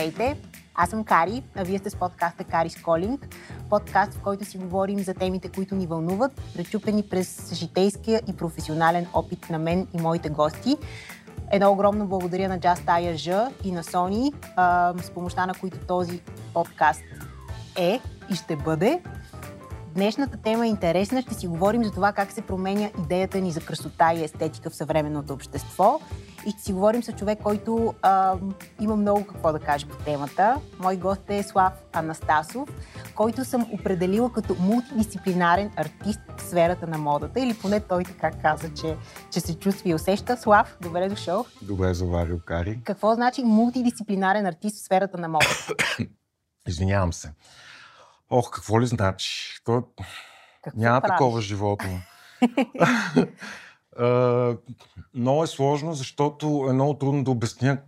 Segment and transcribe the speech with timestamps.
[0.00, 0.40] Здравейте!
[0.74, 3.28] Аз съм Кари, а вие сте с подкаста Кари Сколинг.
[3.70, 9.06] Подкаст, в който си говорим за темите, които ни вълнуват, пречупени през житейския и професионален
[9.14, 10.76] опит на мен и моите гости.
[11.52, 14.32] Едно огромно благодаря на Just Aya и на Sony,
[15.02, 16.20] с помощта на които този
[16.54, 17.02] подкаст
[17.76, 19.02] е и ще бъде.
[19.94, 21.22] Днешната тема е интересна.
[21.22, 24.74] Ще си говорим за това как се променя идеята ни за красота и естетика в
[24.74, 26.00] съвременното общество.
[26.46, 28.36] И ще си говорим с човек, който а,
[28.80, 30.60] има много какво да каже по темата.
[30.78, 32.68] Мой гост е Слав Анастасов,
[33.14, 37.40] който съм определила като мултидисциплинарен артист в сферата на модата.
[37.40, 38.96] Или поне той така каза, че,
[39.30, 40.36] че се чувства и усеща.
[40.36, 41.44] Слав, добре дошъл.
[41.62, 42.80] Добре заварил, Кари.
[42.84, 45.74] Какво значи мултидисциплинарен артист в сферата на модата?
[46.68, 47.32] Извинявам се.
[48.30, 49.60] Ох, какво ли значи?
[49.64, 49.82] То...
[50.64, 51.14] Какво Няма правиш?
[51.14, 52.00] такова животно.
[55.14, 57.78] Много е сложно, защото е много трудно да обясня,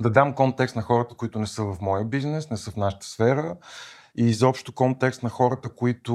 [0.00, 3.06] да дам контекст на хората, които не са в моя бизнес, не са в нашата
[3.06, 3.56] сфера
[4.18, 6.14] и изобщо контекст на хората, които...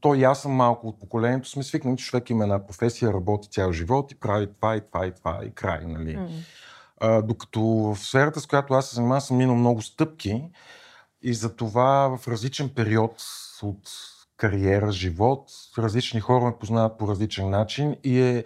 [0.00, 3.48] То и аз съм малко от поколението, сме свикнали, че човек има една професия, работи
[3.48, 6.16] цял живот и прави това и това и това и край, нали?
[6.16, 6.28] М.
[7.00, 10.50] А, докато в сферата, с която аз се занимавам, съм минал много стъпки
[11.22, 13.22] и за това в различен период
[13.62, 13.90] от
[14.36, 18.44] кариера, живот, различни хора ме познават по различен начин и е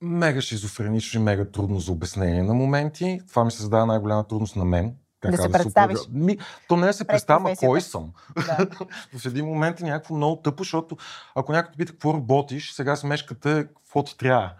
[0.00, 3.20] мега шизофренично и мега трудно за обяснение на моменти.
[3.28, 4.94] Това ми създава най-голяма трудност на мен.
[5.24, 5.98] Да се представиш.
[5.98, 6.38] определ- Ми,
[6.68, 8.12] то не е да се Пред представя, кой съм.
[8.46, 8.66] Да.
[9.18, 10.96] в един момент е някакво много тъпо, защото
[11.34, 14.50] ако някой пита какво работиш, сега смешката е какво ти трябва.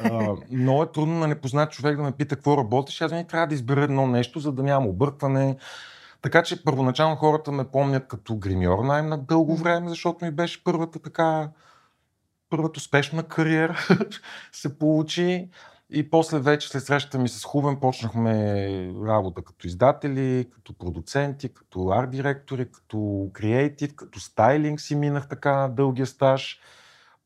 [0.00, 3.00] А, много е трудно на непознат човек да ме пита какво работиш.
[3.00, 5.56] Аз не трябва да избера едно нещо, за да нямам объркване.
[6.22, 10.64] Така че първоначално хората ме помнят като гримьор най на дълго време, защото ми беше
[10.64, 11.50] първата така
[12.50, 13.78] първата успешна кариера
[14.52, 15.50] се получи.
[15.92, 21.78] И после вече след срещата ми с Хубен почнахме работа като издатели, като продуценти, като
[21.78, 26.60] арт-директори, като креатив, като стайлинг си минах така дългия стаж.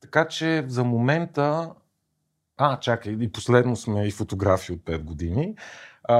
[0.00, 1.70] Така че за момента...
[2.56, 5.54] А, чакай, и последно сме и фотографии от 5 години.
[6.08, 6.16] А,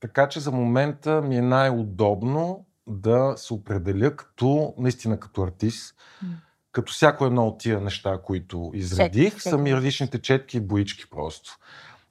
[0.00, 6.28] така че за момента ми е най-удобно да се определя като, наистина като артист, М.
[6.72, 11.58] като всяко едно от тия неща, които изредих, са ми различните четки и боички просто.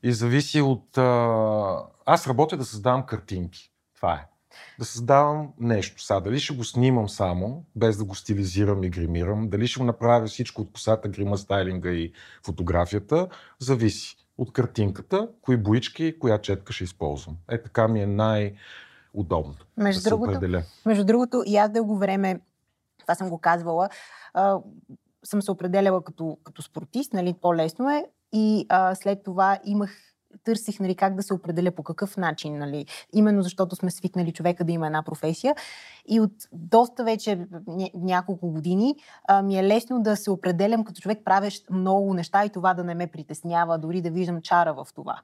[0.03, 0.97] И зависи от...
[0.97, 1.83] А...
[2.05, 3.71] Аз работя да създавам картинки.
[3.95, 4.27] Това е.
[4.79, 6.01] Да създавам нещо.
[6.01, 9.85] Сега, дали ще го снимам само, без да го стилизирам и гримирам, дали ще го
[9.85, 12.11] направя всичко от косата, грима, стайлинга и
[12.45, 13.27] фотографията,
[13.59, 17.37] зависи от картинката, кои боички, коя четка ще използвам.
[17.49, 20.63] Е, така ми е най-удобно Между да другото, определя.
[20.85, 22.39] Между другото, и аз дълго време,
[22.99, 23.89] това съм го казвала,
[24.33, 24.59] а,
[25.23, 28.05] съм се определяла като, като спортист, нали, по-лесно е.
[28.33, 30.06] И а, след това имах,
[30.43, 34.63] търсих нали, как да се определя по какъв начин, нали, именно защото сме свикнали човека
[34.63, 35.55] да има една професия.
[36.07, 37.29] И от доста вече
[37.67, 38.95] ня- няколко години
[39.27, 42.83] а, ми е лесно да се определям като човек, правещ много неща и това да
[42.83, 45.21] не ме притеснява, дори да виждам чара в това.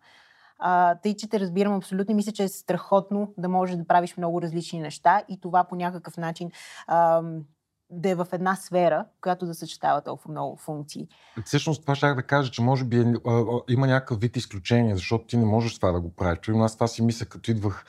[0.60, 4.42] А, тъй, че те разбирам абсолютно мисля, че е страхотно да можеш да правиш много
[4.42, 6.52] различни неща и това по някакъв начин
[6.88, 7.42] ам,
[7.94, 11.08] да е в една сфера, която да съчетава толкова много функции.
[11.46, 15.26] Всъщност това ще да кажа, че може би е, а, има някакъв вид изключение, защото
[15.26, 16.40] ти не можеш това да го правиш.
[16.40, 17.86] Примерно аз това си мисля, като идвах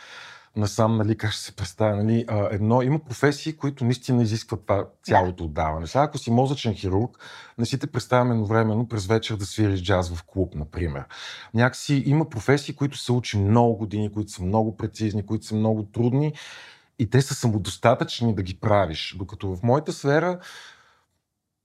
[0.57, 4.87] насам, нали, как ще се представя, нали, а, едно, има професии, които наистина изискват това
[5.03, 5.87] цялото отдаване.
[5.87, 7.19] Сега, ако си мозъчен хирург,
[7.59, 11.05] не си те представям едновременно през вечер да свириш джаз в клуб, например.
[11.55, 15.83] Някакси има професии, които се учи много години, които са много прецизни, които са много
[15.83, 16.33] трудни
[16.99, 19.15] и те са самодостатъчни да ги правиш.
[19.19, 20.39] Докато в моята сфера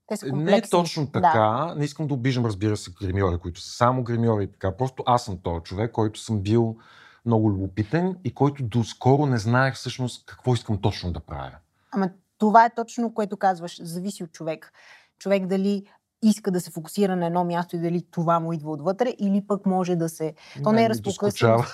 [0.06, 1.12] Те са не е точно Да.
[1.12, 1.74] така.
[1.74, 4.76] Не искам да обиждам, разбира се, гримьори, които са само гримьори и така.
[4.76, 6.76] Просто аз съм този човек, който съм бил
[7.26, 11.56] много любопитен и който доскоро не знаех всъщност какво искам точно да правя.
[11.92, 13.82] Ама това е точно, което казваш.
[13.82, 14.72] Зависи от човек.
[15.18, 15.86] Човек дали
[16.22, 19.66] иска да се фокусира на едно място и дали това му идва отвътре, или пък
[19.66, 20.34] може да се...
[20.64, 21.64] То не е Мен ми разпокъсано.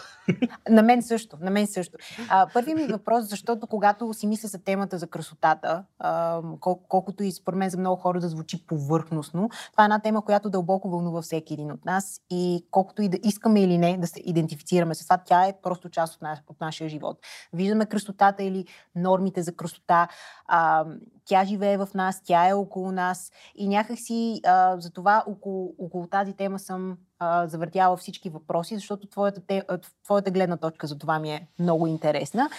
[0.70, 1.99] На мен също, на мен също.
[2.28, 7.23] А, първият ми въпрос, защото когато си мисля за темата за красотата, а, кол- колкото
[7.23, 10.90] и според мен за много хора да звучи повърхностно, това е една тема, която дълбоко
[10.90, 14.94] вълнува всеки един от нас и колкото и да искаме или не да се идентифицираме
[14.94, 17.19] с това, тя е просто част от, наш, от нашия живот.
[17.52, 18.64] Виждаме красотата или
[18.94, 20.08] нормите за красота,
[20.46, 20.84] а,
[21.25, 26.06] тя живее в нас, тя е около нас и някакси а, за това около, около
[26.06, 29.63] тази тема съм а, завъртяла всички въпроси, защото твоята, те,
[30.05, 32.51] твоята гледна точка за това ми е много интересна.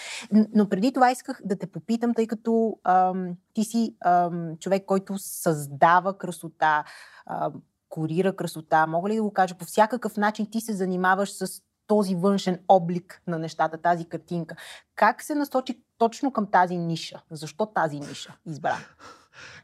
[0.54, 5.18] Но преди това исках да те попитам, тъй като ам, ти си ам, човек, който
[5.18, 6.84] създава красота,
[7.26, 7.52] ам,
[7.88, 12.14] курира красота, мога ли да го кажа, по всякакъв начин ти се занимаваш с този
[12.14, 14.56] външен облик на нещата, тази картинка.
[14.94, 17.22] Как се насочи точно към тази ниша?
[17.30, 18.76] Защо тази ниша избра?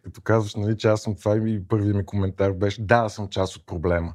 [0.03, 3.29] Като казваш, нали, че аз съм това и първият ми коментар беше, да, аз съм
[3.29, 4.15] част от проблема.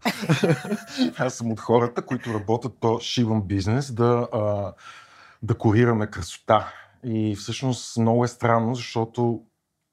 [1.17, 4.73] аз съм от хората, които работят по шиван бизнес да, а,
[5.43, 6.73] да корираме красота.
[7.03, 9.41] И всъщност много е странно, защото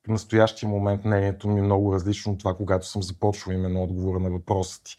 [0.07, 4.19] в настоящия момент мнението ми е много различно от това, когато съм започвал именно отговора
[4.19, 4.97] на въпроса ти.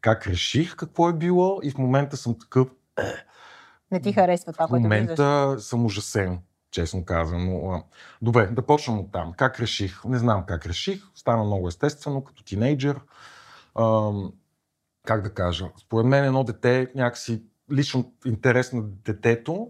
[0.00, 2.68] Как реших какво е било и в момента съм такъв...
[3.92, 5.62] Не ти харесва това, което В момента виждаш.
[5.62, 6.38] съм ужасен,
[6.76, 7.84] честно казано.
[8.22, 9.32] Добре, да почнем от там.
[9.32, 10.04] Как реших?
[10.04, 11.02] Не знам как реших.
[11.14, 13.00] Стана много естествено, като тинейджър.
[15.06, 15.70] как да кажа?
[15.78, 17.42] Според мен едно дете някакси
[17.72, 19.68] лично интерес на детето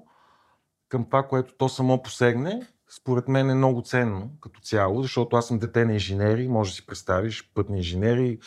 [0.88, 2.66] към това, което то само посегне,
[2.96, 6.74] според мен е много ценно като цяло, защото аз съм дете на инженери, може да
[6.74, 8.38] си представиш пътни инженери,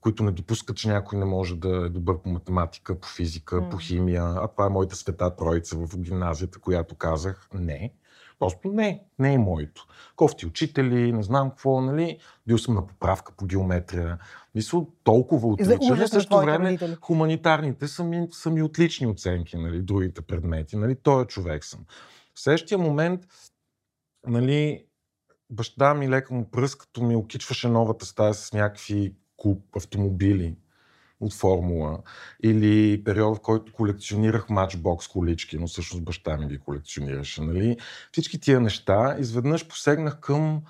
[0.00, 3.70] които не допускат, че някой не може да е добър по математика, по физика, mm.
[3.70, 4.24] по химия.
[4.24, 7.92] А това е моята света троица в гимназията, която казах не.
[8.42, 9.86] Просто не, не е моето.
[10.16, 12.18] Кофти учители, не знам какво, нали.
[12.46, 14.18] Бил съм на поправка по геометрия.
[14.54, 15.96] Мисля, толкова отличен.
[15.96, 16.96] В същото време родители.
[17.00, 20.76] хуманитарните са ми, са ми отлични оценки, нали, другите предмети.
[20.76, 21.80] Нали, той е човек съм.
[22.34, 23.20] В същия момент,
[24.26, 24.84] нали,
[25.50, 30.56] баща ми лека му пръст, като ми окичваше новата стая с някакви куп автомобили
[31.22, 31.98] от формула.
[32.42, 37.42] Или период, в който колекционирах матчбокс колички, но всъщност баща ми ги колекционираше.
[37.42, 37.76] Нали?
[38.12, 40.62] Всички тия неща изведнъж посегнах към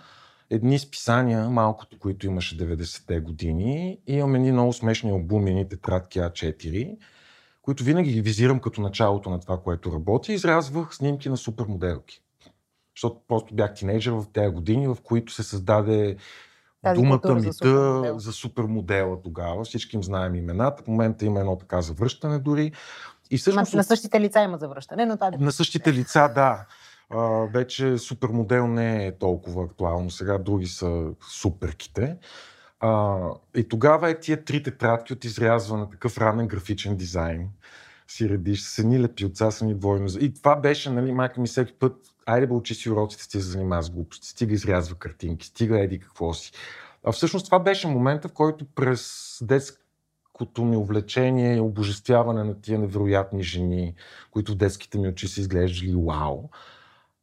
[0.50, 3.98] едни списания, малкото, които имаше 90-те години.
[4.06, 6.96] И имам едни много смешни албуми, едни тетрадки А4,
[7.62, 10.32] които винаги ги визирам като началото на това, което работи.
[10.32, 12.22] Изрязвах снимки на супермоделки.
[12.96, 16.16] Защото просто бях тинейджър в тези години, в които се създаде
[16.82, 18.18] тази думата мита за, супермодел.
[18.18, 19.64] за супермодела тогава.
[19.64, 20.82] Всички им знаем имената.
[20.82, 22.72] В момента има едно така завръщане дори.
[23.30, 25.30] И всъщност, на същите лица има завръщане, но това...
[25.40, 26.66] На същите лица, да.
[27.10, 27.18] А,
[27.54, 30.10] вече супермодел не е толкова актуално.
[30.10, 32.16] Сега други са суперките.
[32.80, 33.18] А,
[33.56, 37.48] и тогава е тия три тетрадки от изрязване, такъв ранен графичен дизайн.
[38.08, 40.06] Си редиш с едни лепилца, са ни двойно.
[40.20, 43.50] И това беше, нали, майка ми всеки път айде бе учи си уроците, ти се
[43.50, 46.52] занимава с глупости, стига изрязва картинки, стига еди какво си.
[47.04, 52.78] А всъщност това беше момента, в който през детското ми увлечение и обожествяване на тия
[52.78, 53.94] невероятни жени,
[54.30, 56.48] които в детските ми очи са изглеждали вау,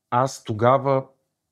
[0.10, 1.06] аз тогава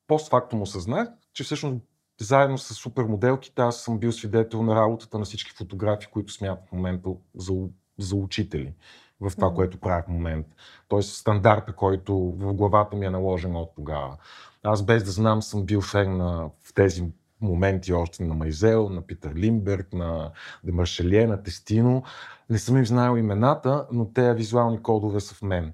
[0.06, 1.76] постфактум осъзнах, че всъщност
[2.20, 6.72] заедно с супермоделките аз съм бил свидетел на работата на всички фотографии, които смятам в
[6.72, 7.52] момента за,
[7.98, 8.72] за учители
[9.20, 9.54] в това, mm-hmm.
[9.54, 10.56] което правя в момента.
[10.88, 14.16] Тоест стандарта, който в главата ми е наложен от тогава.
[14.62, 17.04] Аз без да знам съм бил фен на, в тези
[17.40, 20.30] моменти още на Майзел, на Питър Лимберг, на
[20.64, 22.02] Демаршелие, на Тестино.
[22.50, 25.72] Не съм им знаел имената, но те визуални кодове са в мен.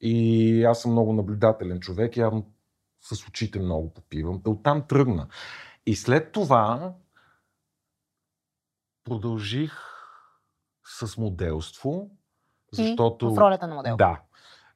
[0.00, 2.46] И аз съм много наблюдателен човек, явно
[3.00, 4.42] с очите много попивам.
[4.42, 5.26] Та оттам тръгна.
[5.86, 6.94] И след това
[9.04, 9.72] продължих
[10.84, 12.10] с моделство,
[12.72, 13.26] защото...
[13.26, 13.96] И в ролята на модел.
[13.96, 14.20] Да.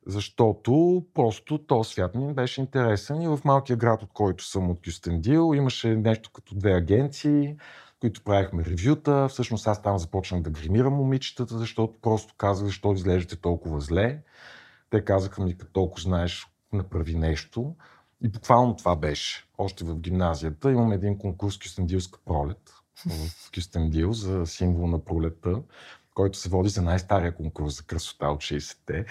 [0.07, 4.79] Защото просто този свят ми беше интересен и в малкия град, от който съм от
[4.85, 7.57] Кюстендил, имаше нещо като две агенции,
[8.01, 9.29] които правихме ревюта.
[9.29, 14.23] Всъщност аз там започнах да гримирам момичетата, защото просто казах, защо изглеждате толкова зле.
[14.91, 17.75] Те казаха ми, като толкова знаеш, направи нещо.
[18.25, 19.45] И буквално това беше.
[19.59, 22.75] Още в гимназията имаме един конкурс Кюстендилска пролет
[23.37, 25.63] в Кюстендил за символ на пролета
[26.15, 29.05] който се води за най-стария конкурс за красота от 60-те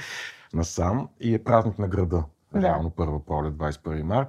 [0.54, 2.24] насам и е празник на града.
[2.54, 2.62] Да.
[2.62, 4.28] Реално първа пролет, 21 март.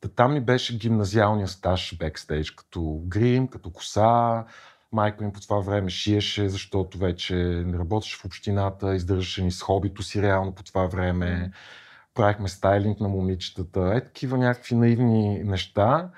[0.00, 4.44] Та там ми беше гимназиалния стаж бекстейдж, като грим, като коса.
[4.92, 9.62] Майка ми по това време шиеше, защото вече не работеше в общината, издържаше ни с
[9.62, 11.50] хобито си реално по това време.
[12.14, 13.92] Правихме стайлинг на момичетата.
[13.96, 16.10] Е, такива някакви наивни неща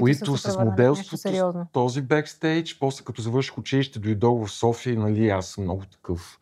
[0.00, 5.28] които, които с моделството, този бекстейдж, после като завърших училище, дойдох в София и нали,
[5.28, 6.38] аз съм много такъв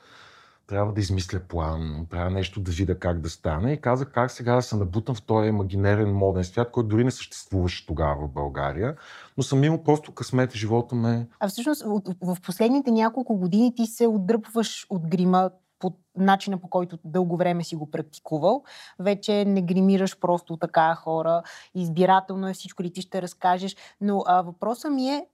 [0.66, 4.54] трябва да измисля план, трябва нещо да видя как да стане и казах как сега
[4.54, 8.96] да се набутам в този имагинерен моден свят, който дори не съществуваше тогава в България,
[9.36, 11.26] но съм имал просто късмет живота ме.
[11.40, 11.84] А всъщност
[12.22, 15.50] в последните няколко години ти се отдръпваш от грима
[15.82, 18.64] по начина по който дълго време си го практикувал.
[18.98, 21.42] Вече не гримираш просто така хора,
[21.74, 23.76] избирателно е всичко ли ти ще разкажеш.
[24.00, 25.26] Но а, въпросът ми е,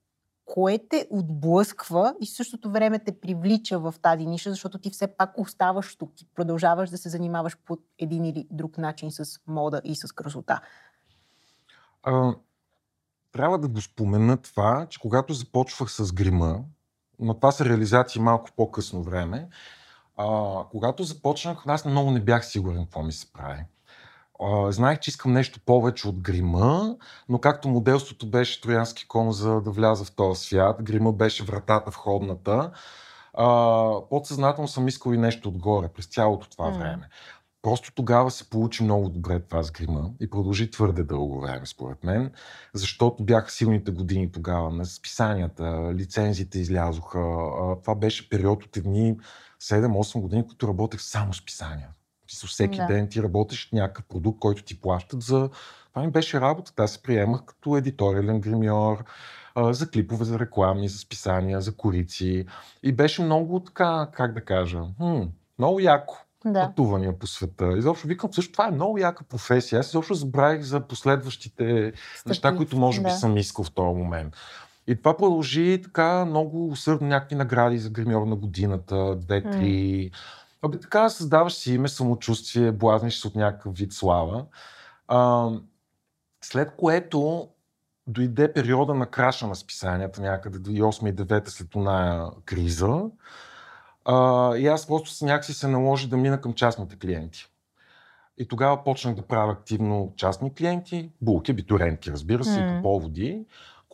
[0.44, 5.06] кое те отблъсква и в същото време те привлича в тази ниша, защото ти все
[5.06, 9.80] пак оставаш тук, ти продължаваш да се занимаваш по един или друг начин с мода
[9.84, 10.60] и с красота.
[12.02, 12.34] А,
[13.32, 16.64] трябва да го спомена това, че когато започвах с грима,
[17.18, 19.48] но това са реализации малко по-късно време,
[20.18, 23.64] А, когато започнах, аз много не бях сигурен какво ми се прави.
[24.40, 26.96] А, знаех, че искам нещо повече от грима,
[27.28, 31.90] но както моделството беше троянски кон за да вляза в този свят, грима беше вратата
[31.90, 32.70] входната,
[33.34, 36.78] а, подсъзнателно съм искал и нещо отгоре през цялото това mm.
[36.78, 37.08] време.
[37.62, 42.04] Просто тогава се получи много добре това с грима и продължи твърде дълго време, според
[42.04, 42.32] мен,
[42.74, 47.18] защото бяха силните години тогава на списанията, лицензите излязоха.
[47.82, 49.16] Това беше период от едни
[49.62, 51.88] 7-8 години, които работех само с писания.
[52.46, 52.86] Всеки да.
[52.86, 55.50] ден ти работиш някакъв продукт, който ти плащат за...
[55.90, 56.82] Това ми беше работа.
[56.82, 59.04] Аз се приемах като едиториален гримьор,
[59.56, 62.46] за клипове, за реклами, за списания, за корици.
[62.82, 65.22] И беше много така, как да кажа, хм,
[65.58, 66.14] много яко.
[66.44, 66.66] Да.
[66.66, 67.78] Пътувания по света.
[67.78, 69.80] Изобщо викам, също това е много яка професия.
[69.80, 72.28] Аз изобщо забравих за последващите Стъпи.
[72.28, 73.16] неща, които може би да.
[73.16, 74.34] съм искал в този момент.
[74.88, 80.10] И това продължи така много усърдно някакви награди за гримьор на годината, две-три.
[80.62, 84.44] Абе, така създаваш си име, самочувствие, блазниш се от някакъв вид слава.
[85.08, 85.50] А,
[86.40, 87.48] след което
[88.06, 93.02] дойде периода на краша на списанията някъде 2008 и 2009 след оная криза.
[94.04, 97.46] А, и аз просто някакси се наложи да мина към частните клиенти.
[98.38, 102.72] И тогава почнах да правя активно частни клиенти, булки, битуренки, разбира се, mm.
[102.72, 103.44] и по поводи,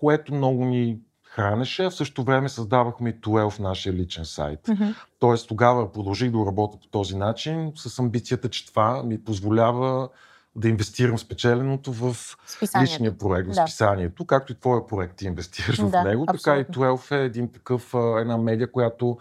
[0.05, 4.61] което много ни хранеше, а в същото време създавахме и 12 нашия личен сайт.
[4.63, 4.95] Mm-hmm.
[5.19, 10.09] Тоест тогава продължих да работя по този начин с амбицията, че това ми позволява
[10.57, 12.93] да инвестирам спечеленото в Списанието.
[12.93, 13.63] личния проект, в да.
[13.63, 16.25] списанието, както и твоя проект ти инвестираш да, в него.
[16.29, 16.43] Абсолютно.
[16.43, 19.19] Така и 12 е един такъв, една медия, която,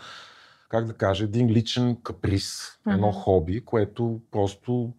[0.69, 2.93] как да кажа, един личен каприз, mm-hmm.
[2.93, 4.93] едно хоби, което просто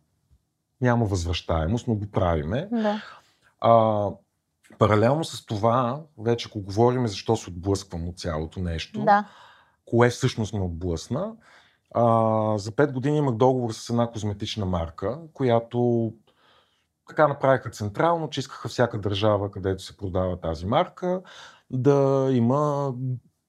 [0.80, 2.68] няма възвръщаемост, но го правиме.
[2.72, 3.02] Да.
[3.60, 4.08] А,
[4.78, 9.28] паралелно с това, вече ако говорим защо се отблъсквам от цялото нещо, да.
[9.84, 11.32] кое всъщност ме отблъсна,
[11.94, 12.02] а,
[12.58, 16.12] за 5 години имах договор с една козметична марка, която
[17.08, 21.22] така направиха централно, че искаха всяка държава, където се продава тази марка,
[21.70, 22.92] да има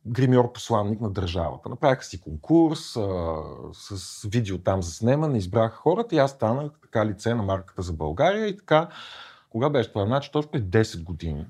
[0.07, 1.69] гримьор посланник на държавата.
[1.69, 3.35] Направиха си конкурс а,
[3.73, 7.93] с видео там за снемане, избраха хората и аз станах така лице на марката за
[7.93, 8.89] България и така,
[9.55, 10.05] кога беше това?
[10.05, 11.45] Значи точно 10 години,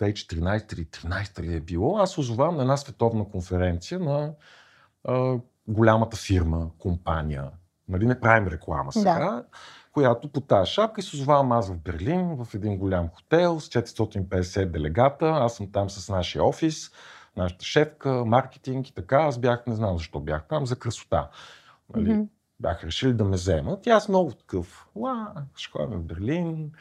[0.00, 4.32] 2014 или 13 ли е било, аз озовавам на една световна конференция на
[5.04, 7.50] а, голямата фирма, компания.
[7.88, 9.18] Нали, не правим реклама сега.
[9.18, 9.44] Да
[9.92, 13.68] която по тази шапка и се озовавам аз в Берлин, в един голям хотел с
[13.68, 15.26] 450 делегата.
[15.26, 16.90] Аз съм там с нашия офис,
[17.36, 19.16] нашата шефка, маркетинг и така.
[19.16, 21.28] Аз бях, не знам защо бях там, за красота.
[21.94, 22.10] Нали?
[22.10, 22.26] Mm-hmm.
[22.62, 23.86] Бях решили да ме вземат.
[23.86, 24.86] И аз много такъв.
[24.96, 26.72] Ла, ще ходя в Берлин.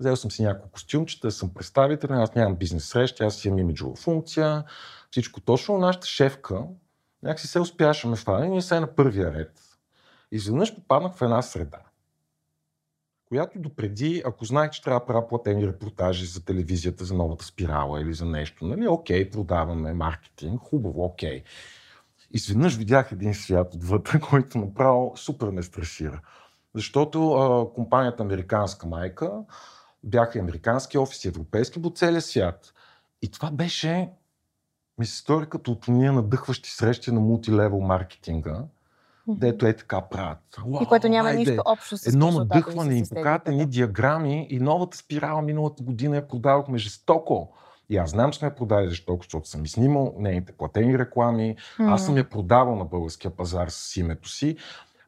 [0.00, 4.64] Взел съм си няколко костюмчета, съм представител, аз нямам бизнес срещи, аз имам имиджова функция.
[5.10, 5.78] Всичко точно.
[5.78, 6.64] Нашата шефка
[7.22, 9.52] някакси се успяше ме фане ние се на първия ред.
[10.32, 11.78] Изведнъж попаднах в една среда
[13.28, 18.00] която допреди, ако знаех, че трябва да правя платени репортажи за телевизията, за новата спирала
[18.00, 21.42] или за нещо, нали, окей, продаваме маркетинг, хубаво, окей.
[22.30, 26.20] Изведнъж видях един свят отвътре, който направо супер ме страшира.
[26.74, 29.32] Защото а, компанията Американска майка
[30.04, 32.74] бяха американски офиси, европейски по целия свят.
[33.22, 34.08] И това беше,
[34.98, 38.64] ми се стори като от уния надъхващи срещи на мултилевел маркетинга,
[39.28, 40.58] дето е така правят.
[40.66, 41.38] Уау, и което няма айде.
[41.38, 46.28] нищо общо с Едно надъхване, им покажат едни диаграми и новата спирала миналата година я
[46.28, 47.52] продавахме жестоко.
[47.90, 51.56] И аз знам, че сме я продали защото съм снимал нейните платени реклами.
[51.78, 51.94] Mm.
[51.94, 54.56] Аз съм я продавал на българския пазар с името си.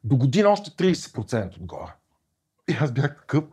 [0.03, 1.93] До година още 30% отгоре.
[2.69, 3.43] И аз бях такъв,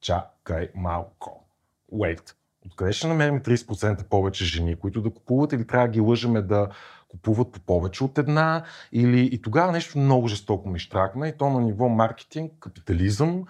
[0.00, 1.44] чакай малко.
[1.92, 2.34] Wait.
[2.66, 6.68] Откъде ще намерим 30% повече жени, които да купуват или трябва да ги лъжеме да
[7.08, 8.64] купуват по повече от една.
[8.92, 13.44] Или и тогава нещо много жестоко ми штракна и то на ниво маркетинг, капитализъм,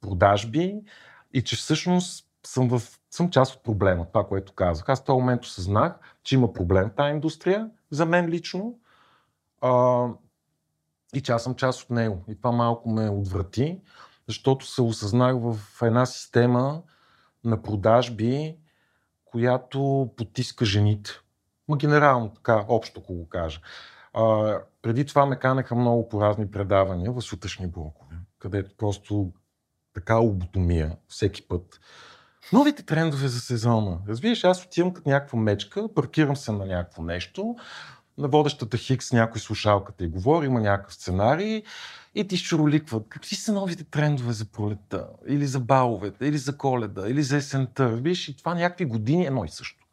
[0.00, 0.80] продажби
[1.32, 4.88] и че всъщност съм, в, съм част от проблема, това, което казах.
[4.88, 8.78] Аз в този момент осъзнах, че има проблем в тази индустрия, за мен лично,
[9.60, 10.06] а,
[11.14, 12.24] и че аз съм част от него.
[12.28, 13.80] И това малко ме отврати,
[14.28, 16.82] защото се осъзнах в една система
[17.44, 18.56] на продажби,
[19.24, 21.10] която потиска жените.
[21.68, 23.60] Ма генерално така, общо, ако го кажа.
[24.12, 29.32] А, преди това ме канеха много по разни предавания в сутрешни блокове, където просто
[29.94, 31.80] така лоботомия всеки път.
[32.52, 33.98] Новите трендове за сезона.
[34.08, 37.56] Разбираш, аз отивам като някаква мечка, паркирам се на някакво нещо,
[38.18, 41.62] на водещата Хикс някой слушалката и говори, има някакъв сценарий
[42.14, 43.08] и ти шуроликват.
[43.08, 47.88] Какви са новите трендове за пролета, или за баловете, или за коледа, или за есента.
[47.88, 49.86] Виж, и това някакви години едно и също.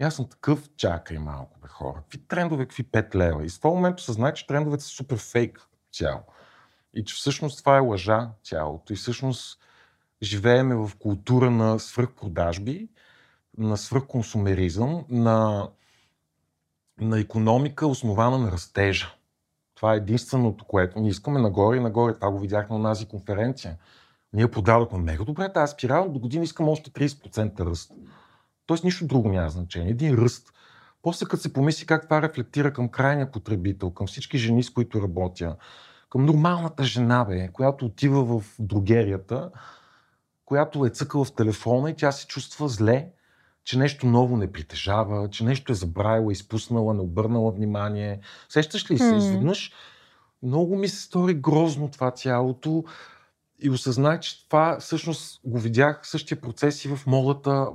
[0.00, 1.96] И аз съм такъв, чакай малко, бе хора.
[1.96, 3.44] Какви трендове, какви 5 лева?
[3.44, 5.60] И с това момент осъзнах, че трендовете са супер фейк
[5.92, 6.22] цяло.
[6.94, 8.92] И че всъщност това е лъжа цялото.
[8.92, 9.58] И всъщност
[10.22, 12.88] живееме в култура на свръхпродажби,
[13.58, 15.68] на свръхконсумеризъм, на,
[17.00, 19.14] на економика, основана на растежа.
[19.74, 22.14] Това е единственото, което ние искаме нагоре и нагоре.
[22.14, 23.76] Това го видяхме на тази конференция.
[24.32, 27.92] Ние продадохме мега добре тази спирала, до година искам още 30% ръст.
[28.66, 29.90] Тоест нищо друго няма значение.
[29.90, 30.52] Един ръст.
[31.02, 35.02] После като се помисли как това рефлектира към крайния потребител, към всички жени, с които
[35.02, 35.56] работя,
[36.10, 39.50] към нормалната жена, бе, която отива в другерията,
[40.50, 43.12] която е цъкала в телефона и тя се чувства зле,
[43.64, 48.20] че нещо ново не притежава, че нещо е забравила, изпуснала, не обърнала внимание.
[48.48, 49.16] Сещаш ли се?
[49.16, 49.72] Изведнъж
[50.42, 52.84] много ми се стори грозно това цялото
[53.58, 57.68] и осъзнах, че това всъщност го видях същия процес и в модата,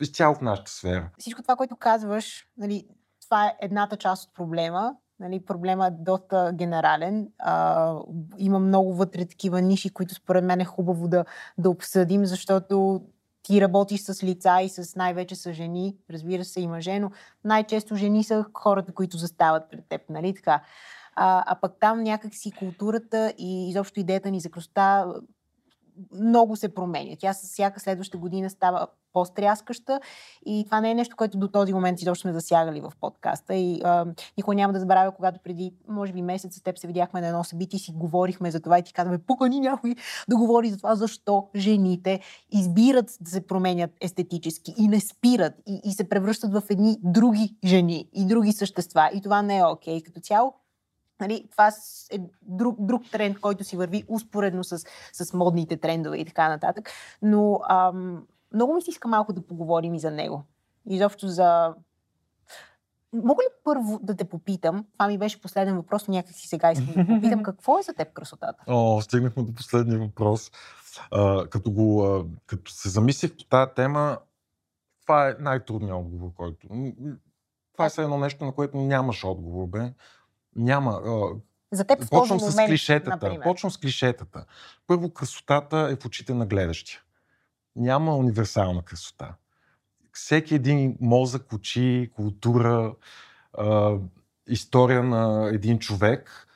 [0.00, 1.10] изцяло в нашата сфера.
[1.18, 2.86] Всичко това, което казваш, нали,
[3.24, 4.94] това е едната част от проблема.
[5.20, 7.28] Нали, проблема е доста генерален.
[7.38, 7.94] А,
[8.38, 11.24] има много вътре такива ниши, които според мен е хубаво да,
[11.58, 13.02] да обсъдим, защото
[13.42, 17.10] ти работиш с лица и с най-вече с жени, разбира се и мъже, но
[17.44, 20.62] най-често жени са хората, които застават пред теб, нали така?
[21.14, 25.14] А, а пък там някакси културата и изобщо идеята ни за красота
[26.14, 27.16] много се променя.
[27.18, 30.00] Тя с всяка следваща година става по-стряскаща
[30.46, 33.54] и това не е нещо, което до този момент изобщо сме засягали в подкаста.
[33.54, 37.20] И а, никой няма да забравя, когато преди, може би, месец с теб се видяхме
[37.20, 39.94] на едно събитие и си говорихме за това и ти казваме, покани някой
[40.28, 45.80] да говори за това, защо жените избират да се променят естетически и не спират и,
[45.84, 49.10] и се превръщат в едни други жени и други същества.
[49.14, 49.98] И това не е окей.
[49.98, 50.02] Okay.
[50.04, 50.54] Като цяло,
[51.20, 51.68] Нали, това
[52.10, 54.78] е друг, друг тренд, който си върви успоредно с,
[55.12, 56.90] с модните трендове и така нататък.
[57.22, 58.22] Но ам,
[58.54, 60.44] много ми се иска малко да поговорим и за него.
[60.88, 61.74] Изобщо за...
[63.12, 66.72] Мога ли първо да те попитам, това ми беше последен въпрос, но някак си сега
[66.72, 68.64] искам да попитам, какво е за теб красотата?
[68.66, 70.50] О, стигнахме до последния въпрос.
[71.10, 74.18] А, като, го, а, като се замислих по тази тема,
[75.02, 76.68] това е най-трудният отговор, който...
[77.72, 79.92] Това е едно нещо, на което нямаш отговор, бе.
[80.56, 81.00] Няма.
[81.72, 83.10] За теб в Почвам този с момент, клишетата.
[83.10, 83.42] например.
[83.42, 84.44] Почвам с клишетата.
[84.86, 87.00] Първо, красотата е в очите на гледащия.
[87.76, 89.34] Няма универсална красота.
[90.12, 92.94] Всеки един мозък, очи, култура,
[93.58, 93.96] а,
[94.48, 96.46] история на един човек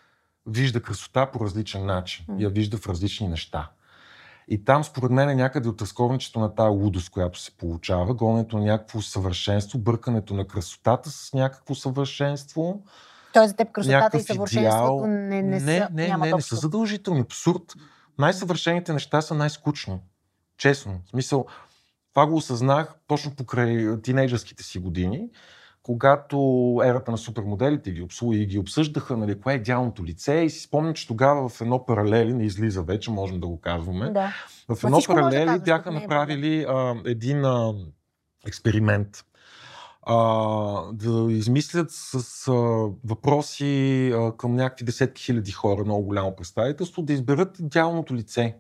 [0.46, 2.24] вижда красота по различен начин.
[2.38, 3.70] Я вижда в различни неща.
[4.48, 8.58] И там, според мен, е някъде от разковничето на тази лудост, която се получава, гонето
[8.58, 12.82] на някакво съвършенство, бъркането на красотата с някакво съвършенство,
[13.32, 17.20] Тоест за теб красотата и съвършенството не, не, са, не, не, не, не са задължителни.
[17.20, 17.62] Абсурд.
[18.18, 20.00] Най-съвършените неща са най-скучни.
[20.58, 21.00] Честно.
[21.06, 21.46] В смисъл,
[22.10, 25.28] това го осъзнах точно покрай тинейджърските си години,
[25.82, 26.36] когато
[26.84, 30.60] ерата на супермоделите ги обслуги и ги обсъждаха, нали, кое е идеалното лице и си
[30.60, 34.32] спомням, че тогава в едно паралели, не излиза вече, можем да го казваме, Да.
[34.68, 37.74] в едно да паралели казваш, бяха е направили а, един а,
[38.46, 39.24] експеримент.
[40.02, 40.16] А,
[40.92, 42.52] да измислят с а,
[43.04, 48.56] въпроси а, към някакви десетки хиляди хора, много голямо представителство, да изберат идеалното лице,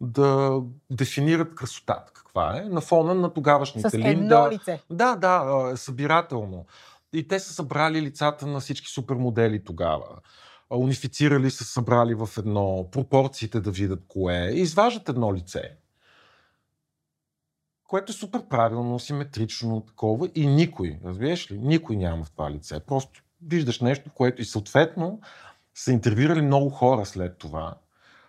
[0.00, 4.10] да дефинират красотата каква е, на фона на тогавашните С линда.
[4.10, 4.82] едно лице.
[4.90, 6.66] Да, да, събирателно.
[7.12, 10.06] И те са събрали лицата на всички супермодели тогава.
[10.70, 14.50] Унифицирали са събрали в едно, пропорциите да видят кое е.
[14.50, 15.76] И изваждат едно лице.
[17.84, 20.28] Което е супер правилно, симетрично, такова.
[20.34, 22.80] И никой, разбираш ли, никой няма в това лице.
[22.80, 25.20] Просто виждаш нещо, което и съответно
[25.74, 27.74] са интервюирали много хора след това.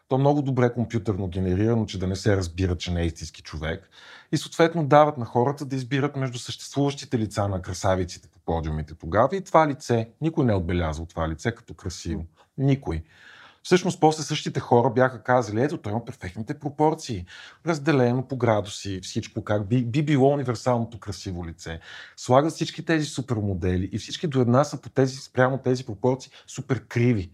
[0.09, 3.41] То е много добре компютърно генерирано, че да не се разбира, че не е истински
[3.41, 3.89] човек.
[4.31, 9.35] И съответно дават на хората да избират между съществуващите лица на красавиците по подиумите тогава
[9.35, 10.09] и това лице.
[10.21, 12.25] Никой не е отбелязал това лице като красиво.
[12.57, 13.03] Никой.
[13.63, 17.25] Всъщност, после същите хора бяха казали, ето, той има перфектните пропорции,
[17.65, 21.79] разделено по градуси, всичко как би, би било универсалното красиво лице.
[22.17, 26.85] Слагат всички тези супермодели и всички до една са по тези, спрямо тези пропорции супер
[26.87, 27.31] криви.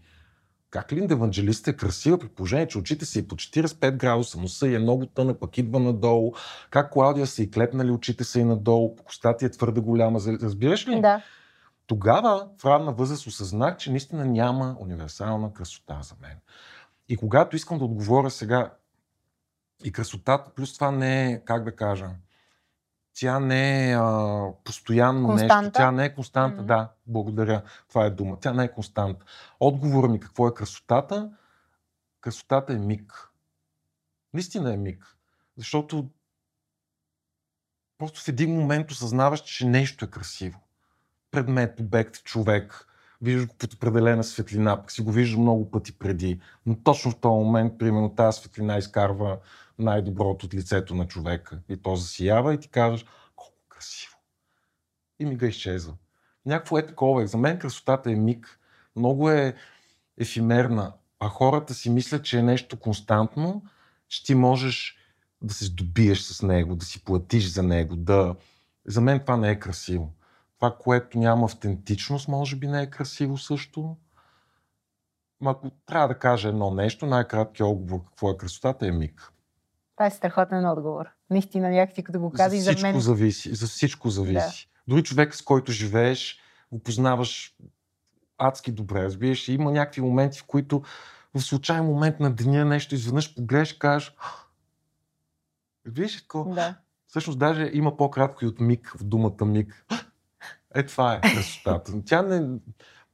[0.70, 4.68] Как Линда Евангелиста е красива, при положение, че очите са и по 45 градуса, носа
[4.68, 6.34] е много тънък, пък идва надолу.
[6.70, 10.20] Как Клаудия са и клепнали очите са и надолу, костата ти е твърде голяма.
[10.42, 11.00] Разбираш ли?
[11.00, 11.22] Да.
[11.86, 16.38] Тогава в ранна възраст осъзнах, че наистина няма универсална красота за мен.
[17.08, 18.72] И когато искам да отговоря сега,
[19.84, 22.10] и красотата, плюс това не е, как да кажа,
[23.20, 25.62] тя не е а, постоянно Константа?
[25.62, 26.66] нещо, тя не е константа, Мгм.
[26.66, 29.24] да, благодаря, това е дума, тя не е константа.
[29.60, 31.30] Отговорът ми какво е красотата?
[32.20, 33.28] Красотата е миг.
[34.34, 35.16] Наистина е миг.
[35.56, 36.08] Защото
[37.98, 40.60] просто в един момент осъзнаваш, че нещо е красиво.
[41.30, 42.86] Предмет, обект, човек.
[43.22, 46.40] Виждаш го под определена светлина, пък си го виждаш много пъти преди.
[46.66, 49.38] Но точно в този момент, примерно, тази светлина изкарва
[49.78, 51.60] най-доброто от лицето на човека.
[51.68, 53.04] И то засиява и ти казваш,
[53.36, 54.16] колко красиво.
[55.18, 55.94] И мига изчезва.
[56.46, 57.26] Някакво е такова.
[57.26, 58.60] За мен красотата е миг.
[58.96, 59.54] Много е
[60.18, 60.92] ефимерна.
[61.20, 63.62] А хората си мислят, че е нещо константно,
[64.08, 64.96] че ти можеш
[65.42, 67.96] да се здобиеш с него, да си платиш за него.
[67.96, 68.36] Да...
[68.86, 70.12] За мен това не е красиво.
[70.56, 73.96] Това, което няма автентичност, може би не е красиво също.
[75.40, 79.32] Ма ако трябва да кажа едно нещо, най-краткият отговор какво е красотата е миг.
[79.96, 81.06] Това е страхотен отговор.
[81.30, 83.00] Наистина, някакси като го каза и за мен.
[83.00, 83.54] зависи.
[83.54, 84.68] За всичко зависи.
[84.68, 84.94] Да.
[84.94, 86.38] Дори човек, с който живееш,
[86.72, 87.56] го познаваш
[88.38, 89.48] адски добре, разбираш.
[89.48, 90.82] И има някакви моменти, в които
[91.34, 94.14] в случайен момент на деня нещо изведнъж погледаш и кажеш
[95.84, 96.54] Виж, такова.
[96.54, 96.74] Да.
[97.06, 99.86] Всъщност даже има по-кратко и от миг в думата миг.
[100.74, 101.92] Е, това е красотата.
[102.06, 102.58] Тя не...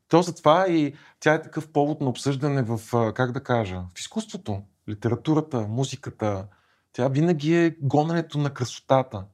[0.08, 2.80] То затова и тя е такъв повод на обсъждане в,
[3.14, 6.46] как да кажа, в изкуството, литературата, музиката.
[6.92, 9.24] Тя винаги е гоненето на красотата.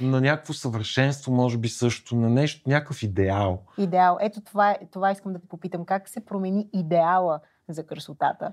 [0.00, 3.62] На някакво съвършенство, може би също, на нещо, някакъв идеал.
[3.78, 4.18] Идеал.
[4.20, 5.84] Ето това, е, това искам да те попитам.
[5.84, 8.52] Как се промени идеала за красотата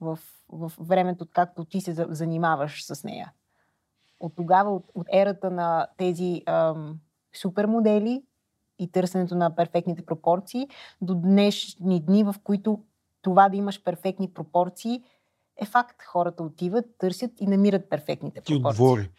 [0.00, 3.32] в, в времето, както ти се за- занимаваш с нея?
[4.20, 6.98] От тогава, от, от ерата на тези ам,
[7.36, 8.22] супермодели
[8.78, 10.68] и търсенето на перфектните пропорции,
[11.00, 12.84] до днешни дни, в които
[13.22, 15.02] това да имаш перфектни пропорции
[15.58, 16.02] е факт.
[16.02, 18.82] Хората отиват, търсят и намират перфектните Ти пропорции.
[18.82, 19.10] отговори.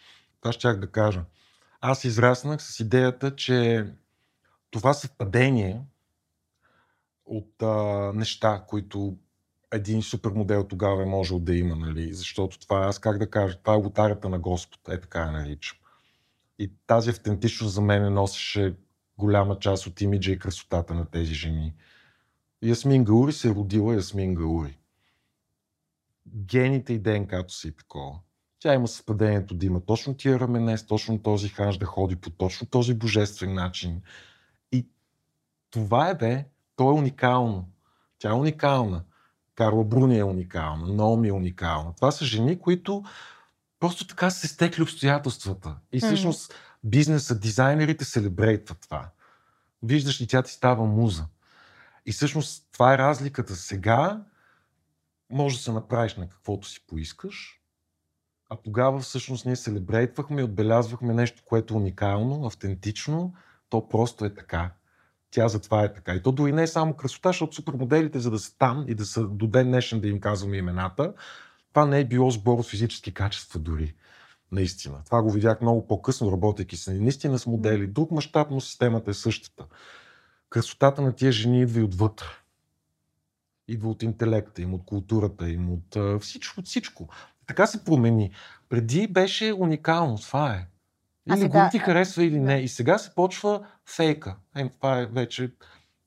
[0.42, 1.24] Това щях да кажа.
[1.82, 3.88] Аз израснах с идеята, че
[4.72, 5.82] това съвпадение
[7.26, 9.18] от а, неща, които
[9.72, 12.14] един супермодел тогава е можел да има, нали?
[12.14, 15.78] защото това, аз как да кажа, това е лотарията на Господ, е така я наричам.
[16.60, 18.76] И тази автентичност за мен носеше
[19.18, 21.74] голяма част от имиджа и красотата на тези жени.
[22.62, 24.79] Ясмин Гаури се е родила Ясмин Гаури.
[26.36, 28.20] Гените и ДНК-то са и такова.
[28.60, 32.30] Тя има съвпадението да има точно тия рамене, с точно този ханш да ходи по
[32.30, 34.02] точно този божествен начин.
[34.72, 34.88] И
[35.72, 37.70] това е бе, то е уникално.
[38.20, 39.04] Тя е уникална.
[39.56, 41.94] Карла Бруни е уникална, Наоми е уникална.
[41.96, 43.04] Това са жени, които
[43.80, 45.76] просто така се стекли обстоятелствата.
[45.92, 49.10] И всъщност бизнеса, дизайнерите селебрейтват това.
[49.84, 51.26] Виждаш ли, тя ти става муза.
[52.06, 53.56] И всъщност това е разликата.
[53.56, 54.22] Сега
[55.30, 57.60] може да се направиш на каквото си поискаш,
[58.50, 63.34] а тогава всъщност ние селебрейтвахме и отбелязвахме нещо, което е уникално, автентично,
[63.70, 64.72] то просто е така.
[65.32, 66.14] Тя затова е така.
[66.14, 69.06] И то дори не е само красота, защото супермоделите, за да са там и да
[69.06, 71.14] са до ден днешен да им казваме имената,
[71.70, 73.96] това не е било сбор от физически качества дори.
[74.52, 75.02] Наистина.
[75.06, 77.88] Това го видях много по-късно, работейки с наистина с модели.
[77.88, 79.66] Друг мащаб, но системата е същата.
[80.50, 82.26] Красотата на тия жени идва и отвътре.
[83.70, 87.08] Идва от интелекта им, от културата им, от а, всичко, от всичко.
[87.48, 88.32] Така се промени.
[88.70, 90.68] Преди беше уникално, това е.
[91.30, 92.60] А Или сега- го ти харесва или не.
[92.60, 94.36] И сега се почва фейка.
[94.56, 95.52] Е, това е вече...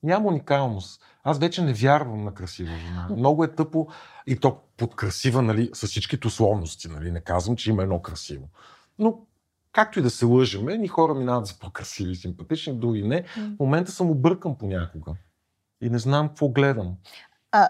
[0.03, 1.01] Няма уникалност.
[1.23, 3.07] Аз вече не вярвам на красива жена.
[3.17, 3.87] Много е тъпо.
[4.27, 6.87] И то под красива, нали, с всичките условности.
[6.87, 7.11] Нали.
[7.11, 8.49] Не казвам, че има едно красиво.
[8.99, 9.19] Но
[9.71, 13.23] както и да се лъжеме, ни хора минават за по-красиви, симпатични, други не.
[13.23, 15.11] В момента съм объркан понякога.
[15.81, 16.95] И не знам какво гледам.
[17.53, 17.69] А,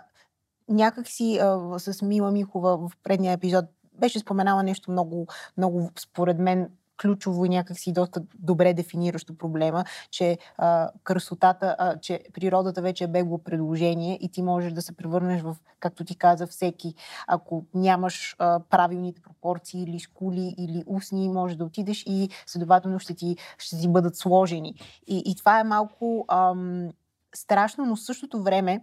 [0.70, 6.40] някак си а, с Мила Михова в предния епизод беше споменала нещо много, много според
[6.40, 6.70] мен
[7.02, 13.04] ключово и някак си доста добре дефиниращо проблема, че а, красотата, а, че природата вече
[13.04, 16.96] е бегло предложение и ти можеш да се превърнеш в, както ти каза, всеки.
[17.28, 23.14] Ако нямаш а, правилните пропорции или скули или устни, можеш да отидеш и следователно ще
[23.14, 24.76] ти, ще ти бъдат сложени.
[25.08, 26.90] И, и това е малко ам,
[27.36, 28.82] страшно, но в същото време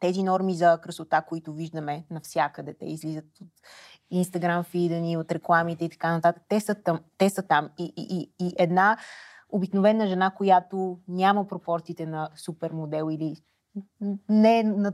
[0.00, 3.48] тези норми за красота, които виждаме навсякъде, те излизат от
[4.10, 7.00] Инстаграм фида ни, от рекламите и така нататък, те са там.
[7.18, 7.70] Те са там.
[7.78, 8.96] И, и, и, и една
[9.48, 13.36] обикновена жена, която няма пропорциите на супермодел или
[14.28, 14.92] не е на,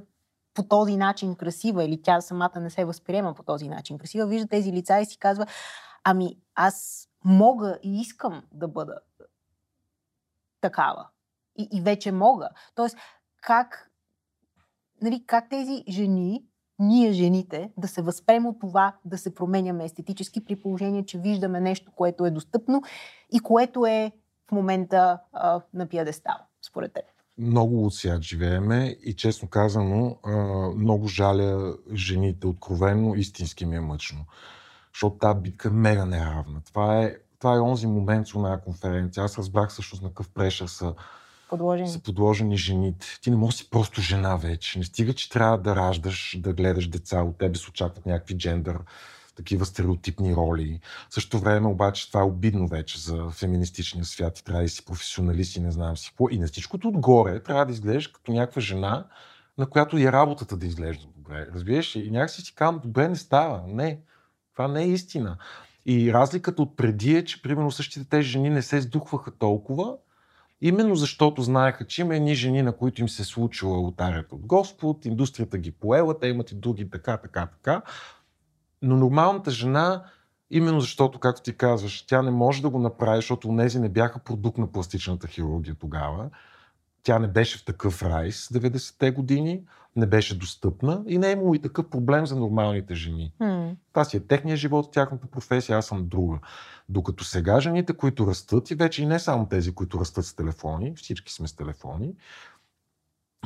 [0.54, 4.48] по този начин красива, или тя самата не се възприема по този начин красива, вижда
[4.48, 5.46] тези лица и си казва,
[6.04, 8.98] ами аз мога и искам да бъда
[10.60, 11.08] такава.
[11.56, 12.48] И, и вече мога.
[12.74, 12.96] Тоест,
[13.42, 13.90] как,
[15.04, 16.44] нали, как тези жени,
[16.78, 21.60] ние жените, да се възпрем от това да се променяме естетически при положение, че виждаме
[21.60, 22.82] нещо, което е достъпно
[23.32, 24.12] и което е
[24.48, 26.36] в момента а, на пиадестал,
[26.66, 27.04] според теб.
[27.38, 30.36] Много от свят живееме и честно казано, а,
[30.76, 34.24] много жаля жените откровенно, истински ми е мъчно.
[34.94, 36.60] Защото тази битка е мега неравна.
[36.64, 39.24] Това е, това е онзи момент с една конференция.
[39.24, 40.94] Аз разбрах всъщност на какъв прешър са
[41.56, 41.88] подложени.
[41.88, 43.06] са подложени жените.
[43.22, 44.78] Ти не можеш си просто жена вече.
[44.78, 48.78] Не стига, че трябва да раждаш, да гледаш деца, от тебе се очакват някакви джендър,
[49.36, 50.80] такива стереотипни роли.
[51.10, 55.56] В същото време обаче това е обидно вече за феминистичния свят трябва да си професионалист
[55.56, 56.28] и не знам си какво.
[56.30, 59.06] И на всичкото отгоре трябва да изглеждаш като някаква жена,
[59.58, 61.46] на която и работата да изглежда добре.
[61.54, 61.94] Разбираш?
[61.94, 63.62] И някакси си казвам, добре не става.
[63.66, 64.00] Не.
[64.52, 65.36] Това не е истина.
[65.86, 69.96] И разликата от преди е, че примерно същите тези жени не се сдухваха толкова,
[70.60, 74.46] Именно защото знаеха, че има едни жени, на които им се е случила лотарията от
[74.46, 77.82] Господ, индустрията ги поела, те имат и други така, така, така.
[78.82, 80.04] Но нормалната жена,
[80.50, 84.18] именно защото, както ти казваш, тя не може да го направи, защото тези не бяха
[84.18, 86.30] продукт на пластичната хирургия тогава.
[87.02, 89.62] Тя не беше в такъв райс 90-те години,
[89.96, 93.32] не беше достъпна и не е имало и такъв проблем за нормалните жени.
[93.40, 93.76] М.
[93.92, 96.38] Това си е техния живот, тяхната професия, аз съм друга.
[96.88, 100.94] Докато сега жените, които растат, и вече и не само тези, които растат с телефони,
[100.96, 102.14] всички сме с телефони,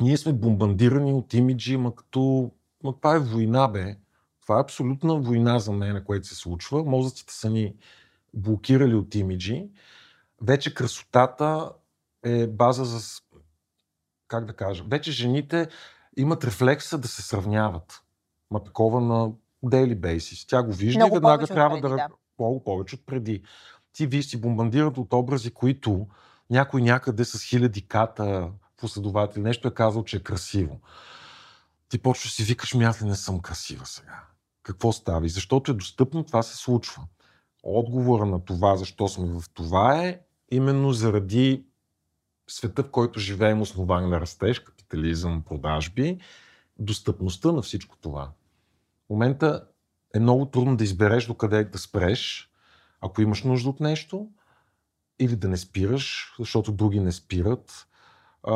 [0.01, 2.51] ние сме бомбандирани от имиджи, ма като...
[2.83, 3.97] Ма това е война, бе.
[4.41, 6.83] Това е абсолютна война за мен, което се случва.
[6.83, 7.75] Мозъците са ни
[8.33, 9.69] блокирали от имиджи.
[10.41, 11.71] Вече красотата
[12.23, 12.99] е база за...
[14.27, 14.83] Как да кажа?
[14.87, 15.67] Вече жените
[16.21, 18.03] имат рефлекса да се сравняват.
[18.51, 19.31] Ма такова на
[19.65, 20.49] daily basis.
[20.49, 21.95] Тя го вижда Много и веднага трябва преди, да...
[21.95, 22.07] да.
[22.39, 23.43] Много повече от преди.
[23.93, 26.07] Ти ви си бомбандират от образи, които
[26.49, 30.79] някой някъде с хиляди ката последователи нещо е казал, че е красиво.
[31.89, 34.23] Ти почваш си викаш, ми аз ли не съм красива сега.
[34.63, 35.25] Какво става?
[35.25, 37.03] И защото е достъпно, това се случва.
[37.63, 40.19] Отговора на това, защо сме в това е
[40.51, 41.63] именно заради
[42.51, 46.19] света, в който живеем, основан на растеж, капитализъм, продажби,
[46.79, 48.31] достъпността на всичко това.
[49.05, 49.65] В момента
[50.15, 52.51] е много трудно да избереш докъде да спреш,
[53.01, 54.27] ако имаш нужда от нещо,
[55.19, 57.87] или да не спираш, защото други не спират.
[58.43, 58.53] А,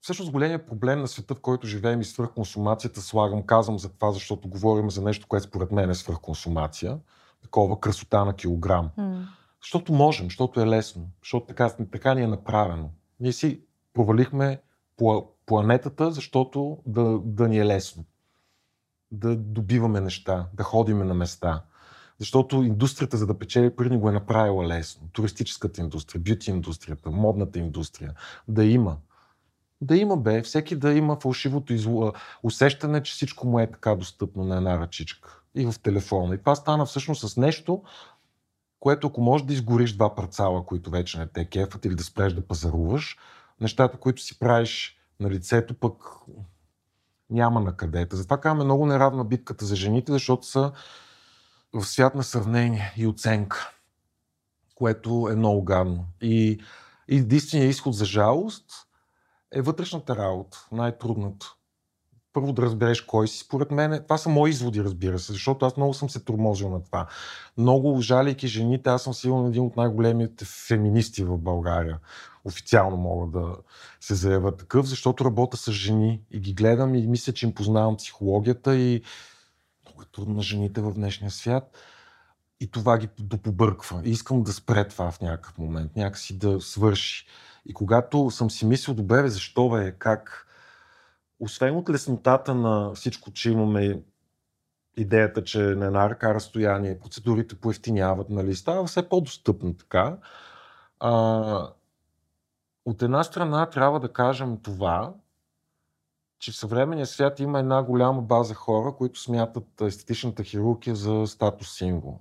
[0.00, 4.48] всъщност големият проблем на света, в който живеем и свръхконсумацията, слагам, казвам за това, защото
[4.48, 6.98] говорим за нещо, което според мен е свръхконсумация,
[7.42, 8.90] такова красота на килограм.
[8.96, 9.28] М.
[9.62, 12.90] Защото можем, защото е лесно, защото така, така ни е направено.
[13.20, 13.60] Ние си
[13.94, 14.60] провалихме
[14.98, 18.04] пла- планетата, защото да, да ни е лесно.
[19.10, 21.62] Да добиваме неща, да ходиме на места.
[22.18, 25.08] Защото индустрията, за да печели пари, го е направила лесно.
[25.12, 28.14] Туристическата индустрия, бюти индустрията, модната индустрия.
[28.48, 28.96] Да има.
[29.80, 30.42] Да има, бе.
[30.42, 32.12] Всеки да има фалшивото изло...
[32.42, 35.42] усещане, че всичко му е така достъпно на една ръчичка.
[35.54, 36.34] И в телефона.
[36.34, 37.82] И това стана всъщност с нещо,
[38.80, 42.32] което ако можеш да изгориш два парцала, които вече не те кефат или да спреш
[42.32, 43.18] да пазаруваш,
[43.60, 46.02] нещата, които си правиш на лицето, пък
[47.30, 48.16] няма на където.
[48.16, 50.72] Затова казваме много неравна битката за жените, защото са
[51.72, 53.72] в свят на сравнение и оценка,
[54.74, 56.06] което е много гадно.
[56.20, 56.60] И,
[57.08, 58.70] единственият изход за жалост
[59.52, 61.55] е вътрешната работа, най-трудната.
[62.36, 63.38] Първо да разбереш кой си.
[63.38, 66.82] Според мен, това са мои изводи, разбира се, защото аз много съм се тормозил на
[66.82, 67.06] това.
[67.58, 71.98] Много жалейки жените, аз съм сигурно един от най-големите феминисти в България.
[72.44, 73.56] Официално мога да
[74.00, 77.96] се заявя такъв, защото работя с жени и ги гледам и мисля, че им познавам
[77.96, 79.02] психологията и
[79.86, 81.76] много е трудно на жените в днешния свят.
[82.60, 84.02] И това ги допобърква.
[84.04, 87.26] И искам да спре това в някакъв момент, някакси да свърши.
[87.66, 90.45] И когато съм си мислил, добре, защо бе, как,
[91.40, 94.02] освен от леснотата на всичко, че имаме
[94.96, 100.18] идеята, че на една ръка разстояние процедурите поевтиняват, нали, става все по-достъпно така.
[101.00, 101.70] А,
[102.84, 105.14] от една страна трябва да кажем това,
[106.38, 111.76] че в съвременния свят има една голяма база хора, които смятат естетичната хирургия за статус
[111.76, 112.20] символ.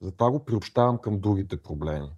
[0.00, 2.10] Затова го приобщавам към другите проблеми.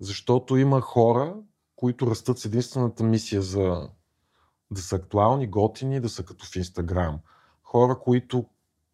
[0.00, 1.34] Защото има хора,
[1.76, 3.88] които растат с единствената мисия за
[4.70, 7.20] да са актуални, готини, да са като в Инстаграм.
[7.62, 8.44] Хора, които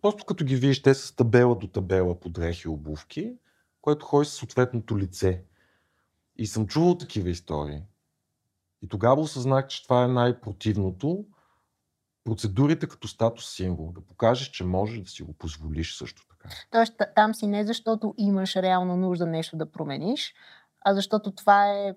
[0.02, 3.37] просто като ги видиш, те с табела до табела по дрехи и обувки,
[3.80, 5.44] което ходи с съответното лице.
[6.37, 7.82] И съм чувал такива истории.
[8.82, 11.24] И тогава осъзнах, че това е най-противното.
[12.24, 13.92] Процедурите като статус символ.
[13.92, 16.48] Да покажеш, че можеш да си го позволиш също така.
[16.70, 20.34] Тоест, та- там си не защото имаш реална нужда нещо да промениш,
[20.80, 21.94] а защото това е.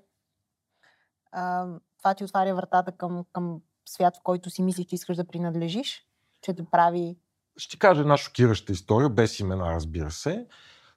[1.31, 1.67] А,
[2.07, 6.05] това ти отваря вратата към, към свят, в който си мислиш, че искаш да принадлежиш,
[6.41, 7.17] че те прави.
[7.57, 10.47] Ще кажа една шокираща история, без имена, разбира се.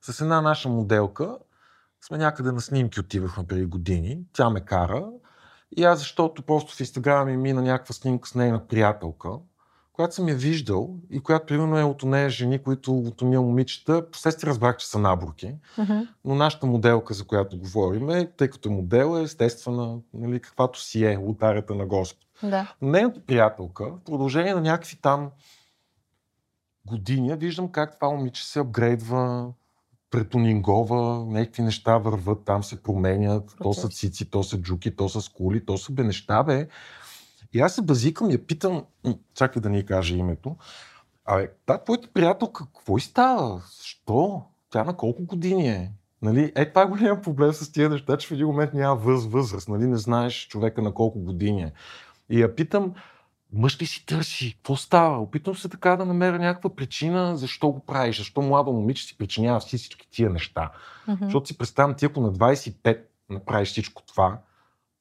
[0.02, 1.38] С една наша моделка
[2.06, 4.24] сме някъде на снимки отивахме преди години.
[4.32, 5.06] Тя ме кара.
[5.76, 9.30] И аз, защото просто в Инстаграм ми мина някаква снимка с нейна приятелка,
[9.92, 14.10] която съм я виждал и която примерно е от нея жени, които от уния момичета,
[14.10, 15.98] последствие разбрах, че са наборки, Мгм.
[16.24, 21.04] но нашата моделка, за която говорим, е, тъй като модел е естествена, нали, каквато си
[21.04, 22.26] е, лотарята на Господ.
[22.42, 22.74] Да.
[22.82, 25.30] Нейната приятелка, в продължение на някакви там
[26.86, 29.52] години, виждам как това момиче се апгрейдва,
[30.10, 35.20] претонингова, някакви неща върват, там се променят, то са цици, то са джуки, то са
[35.20, 36.68] скули, то са бе неща, бе.
[37.52, 38.84] И аз се базикам и я питам,
[39.34, 40.56] чакай да ни каже името,
[41.24, 43.62] абе, та твоята приятелка, какво и става?
[43.78, 44.42] Защо?
[44.70, 45.92] Тя на колко години е?
[46.22, 46.52] Нали?
[46.56, 49.68] Е, това е голям проблем с тия неща, че в един момент няма въз, възраст,
[49.68, 49.86] нали?
[49.86, 51.72] не знаеш човека на колко години е.
[52.30, 52.94] И я питам,
[53.52, 54.54] мъж ли си търси?
[54.54, 55.18] Какво става?
[55.18, 59.60] Опитвам се така да намеря някаква причина, защо го правиш, защо млада момиче си причинява
[59.60, 60.70] всички тия неща.
[61.08, 61.24] Мгм.
[61.24, 64.38] Защото си представям, ти ако на 25 направиш всичко това,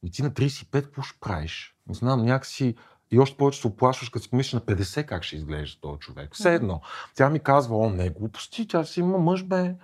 [0.03, 1.75] и ти на 35 какво ще правиш?
[1.89, 2.75] Не знам, някакси
[3.11, 6.29] и още повече се оплашваш, като си помислиш на 50 как ще изглежда този човек.
[6.33, 6.81] Все едно.
[7.15, 9.75] Тя ми казва, о, не, глупости, тя си има мъж, бе.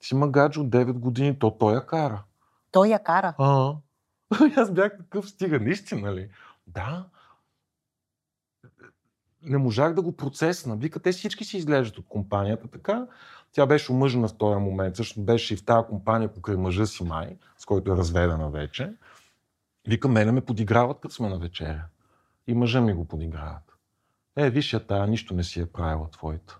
[0.00, 2.22] Си има гадже от 9 години, то той я кара.
[2.70, 3.34] Той я кара.
[3.38, 3.74] А,
[4.56, 6.28] аз бях такъв стига, наистина ли?
[6.66, 7.04] Да.
[9.42, 10.76] Не можах да го процесна.
[10.76, 13.06] Вика, те всички си изглеждат от компанията така.
[13.52, 14.96] Тя беше омъжена в този момент.
[14.96, 18.92] Също беше и в тази компания покрай мъжа си май, с който е разведена вече.
[19.88, 21.84] Вика, мене ме подиграват, като сме на вечеря.
[22.46, 23.76] И мъжа ми го подиграват.
[24.36, 26.58] Е, виж я тая, нищо не си е правила твоята.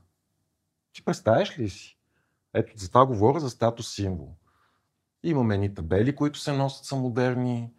[0.92, 1.98] Ти представяш ли си?
[2.54, 4.34] Ето, за това говоря за статус символ.
[5.22, 7.72] Имаме едни табели, които се носят са модерни,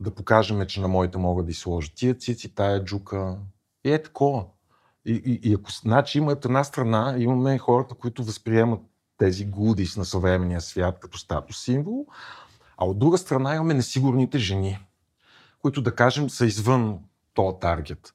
[0.00, 3.38] да покажем, че на моите могат да и сложат тия цици, тая джука.
[3.84, 4.46] И е такова.
[5.06, 8.80] И, и, и ако, значи има една страна, имаме хората, които възприемат
[9.18, 12.06] тези гудис на съвременния свят като статус символ,
[12.76, 14.78] а от друга страна имаме несигурните жени,
[15.62, 16.98] които да кажем са извън
[17.34, 18.14] този таргет.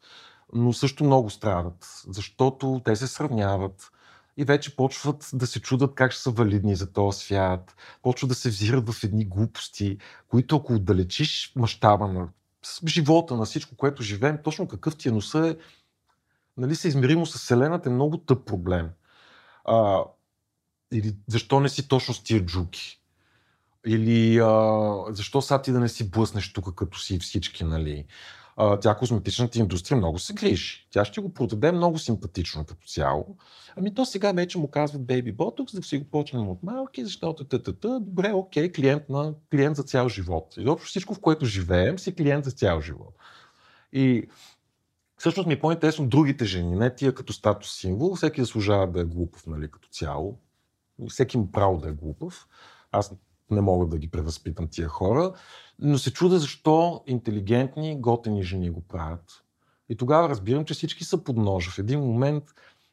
[0.54, 3.92] Но също много страдат, защото те се сравняват
[4.38, 8.36] и вече почват да се чудат как ще са валидни за този свят, почват да
[8.36, 12.30] се взират в едни глупости, които ако отдалечиш мащаба на
[12.88, 15.56] живота, на всичко, което живеем, точно какъв ти е носа е,
[16.58, 18.90] нали, съизмеримо с Вселената е много тъп проблем.
[19.66, 20.04] А,
[20.94, 22.99] или защо не си точно с тия джуки?
[23.88, 28.06] Или а, защо сега ти да не си блъснеш тук като си всички, нали?
[28.62, 30.88] А, тя козметичната индустрия много се грижи.
[30.92, 33.38] Тя ще го продаде много симпатично като цяло.
[33.78, 37.44] Ами то сега вече му казват Baby Botox, да си го почнем от малки, защото
[37.44, 40.54] тътата, добре, окей, клиент, на, клиент за цял живот.
[40.58, 43.16] И общо всичко, в което живеем, си клиент за цял живот.
[43.94, 44.28] И
[45.18, 49.06] всъщност ми е по-интересно другите жени, не тия като статус символ, всеки заслужава да е
[49.06, 50.40] глупав, нали, като цяло.
[51.10, 52.48] Всеки има право да е глупав.
[52.92, 53.14] Аз
[53.52, 55.34] не мога да ги превъзпитам тия хора,
[55.80, 59.44] но се чуда защо интелигентни, готени жени го правят.
[59.90, 61.72] И тогава разбирам, че всички са под ножа.
[61.72, 62.44] В един момент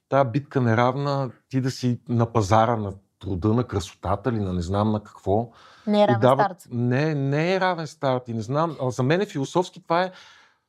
[0.09, 4.63] тази битка неравна, ти да си на пазара на труда, на красотата или на не
[4.63, 5.51] знам на какво.
[5.87, 6.69] Не е равен дават- старт.
[6.73, 8.77] Не, не е равен старт и не знам.
[8.83, 10.13] А за мен е философски това е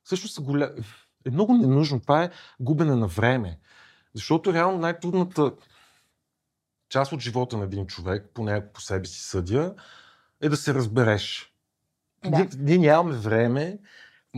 [0.05, 0.71] също са голя...
[1.25, 1.99] е много ненужно.
[1.99, 3.59] Това е губене на време.
[4.13, 5.51] Защото реално най-трудната
[6.89, 9.75] част от живота на един човек, поне по себе си съдя,
[10.41, 11.53] е да се разбереш.
[12.23, 12.29] Да.
[12.29, 13.77] Ние, ние нямаме време,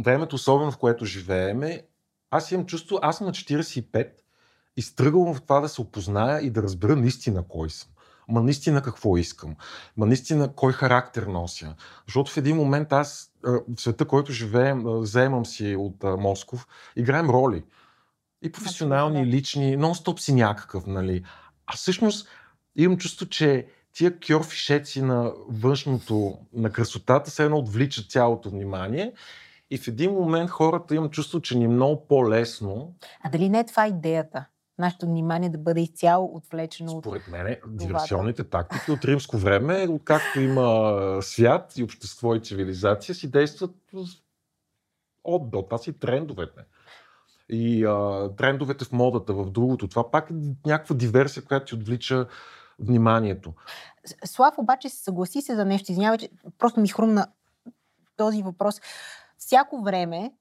[0.04, 1.82] времето, особено в което живееме.
[2.32, 4.10] Аз имам чувство, аз съм на 45
[4.78, 7.90] и стръгвам в това да се опозная и да разбера наистина кой съм.
[8.28, 9.56] Ма наистина какво искам.
[9.98, 11.76] Ма наистина кой характер нося.
[12.08, 17.30] Защото в един момент аз в света, който живеем, а, заемам си от Москов, играем
[17.30, 17.64] роли.
[18.42, 21.24] И професионални, и лични, нон-стоп си някакъв, нали.
[21.66, 22.28] А всъщност
[22.84, 29.14] имам чувство, че тия кьорфишеци на външното, на красотата, се едно отвличат цялото внимание.
[29.72, 33.60] И в един момент хората имам чувство, че ни е много по-лесно, А дали не
[33.60, 34.46] е това идеята?
[34.80, 37.04] Нашето внимание да бъде изцяло отвлечено от...
[37.04, 43.32] според мен, диверсионните тактики от римско време, откакто има свят и общество и цивилизация, си
[43.32, 45.62] действат от до.
[45.62, 46.62] Това си трендовете.
[47.50, 49.88] И а, трендовете в модата, в другото.
[49.88, 50.34] Това пак е
[50.66, 52.28] някаква диверсия, която ти отвлича
[52.80, 53.54] вниманието.
[54.26, 55.92] Слав обаче се съгласи се за нещо.
[55.92, 57.28] Извинявай, че просто ми хрумна
[58.18, 58.82] този въпрос.
[59.38, 60.34] Всяко време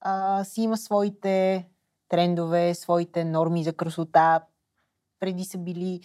[0.00, 1.66] а, си има своите
[2.08, 4.40] трендове, своите норми за красота.
[5.20, 6.00] Преди са били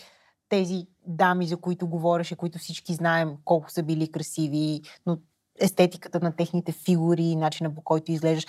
[0.50, 5.18] тези дами, за които говореше, които всички знаем колко са били красиви, но
[5.60, 8.46] естетиката на техните фигури, начина по който изглеждаш.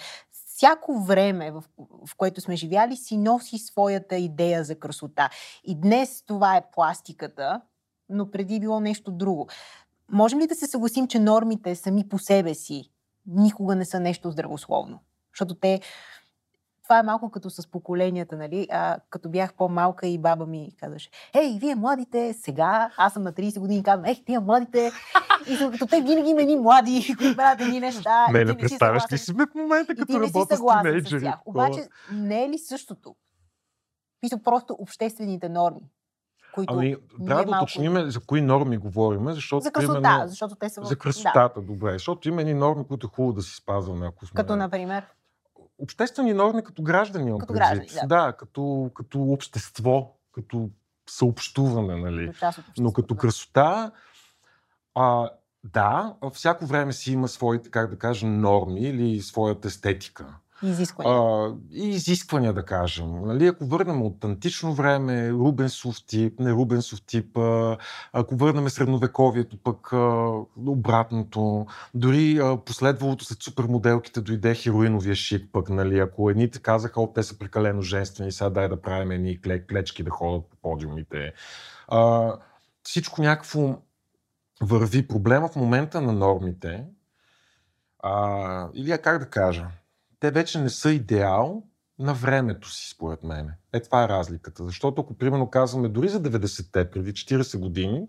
[0.61, 1.65] Всяко време, в,
[2.07, 5.31] в което сме живяли, си носи своята идея за красота.
[5.65, 7.61] И днес това е пластиката,
[8.09, 9.49] но преди било нещо друго.
[10.13, 12.91] Можем ли да се съгласим, че нормите сами по себе си
[13.27, 14.99] никога не са нещо здравословно?
[15.35, 15.81] Защото те
[16.91, 18.67] това е малко като с поколенията, нали?
[18.71, 23.33] А, като бях по-малка и баба ми казваше, ей, вие младите, сега, аз съм на
[23.33, 24.93] 30 години казвам, ех, тия младите,
[25.49, 28.27] и съм като те винаги има едни млади, които правят едни неща.
[28.33, 31.33] Не, не представяш ли си в момента, като работя с тинейджери?
[31.47, 33.15] Обаче, не е ли същото?
[34.23, 35.91] Мисля, просто обществените норми.
[36.55, 39.61] Които ами, трябва да уточним за кои норми говорим, защото.
[39.61, 40.85] За красота, примерно, защото те са.
[40.85, 41.67] За красотата, да.
[41.67, 41.93] добре.
[41.93, 44.37] Защото има едни норми, които е хубаво да си спазваме, ако сме.
[44.37, 45.05] Като, например?
[45.81, 47.39] Обществени норми като граждани.
[47.39, 48.07] Като граждани, да.
[48.07, 48.33] да.
[48.33, 50.71] като, като общество, като
[51.11, 52.33] съобщуване, нали.
[52.79, 53.91] Но като красота,
[54.95, 55.31] а,
[55.65, 60.35] да, всяко време си има своите, как да кажа, норми или своята естетика.
[60.63, 61.15] Изисквания.
[61.15, 63.23] А, изисквания, да кажем.
[63.23, 67.79] Нали, ако върнем от антично време, Рубенсов тип, не Рубенсов тип, а,
[68.13, 70.33] ако върнем средновековието, пък а,
[70.67, 77.13] обратното, дори а, последвалото след супермоделките дойде хероиновия шик, пък, нали, ако едните казаха, о,
[77.15, 81.33] те са прекалено женствени, сега дай да правим едни клечки да ходят по подиумите.
[81.89, 82.33] А,
[82.83, 83.79] всичко някакво
[84.63, 85.09] върви.
[85.09, 86.85] Проблема в момента на нормите,
[88.03, 89.67] а, или как да кажа,
[90.21, 91.63] те вече не са идеал
[91.99, 93.51] на времето си, според мен.
[93.73, 94.65] Е, това е разликата.
[94.65, 98.07] Защото ако, примерно, казваме дори за 90-те, преди 40 години,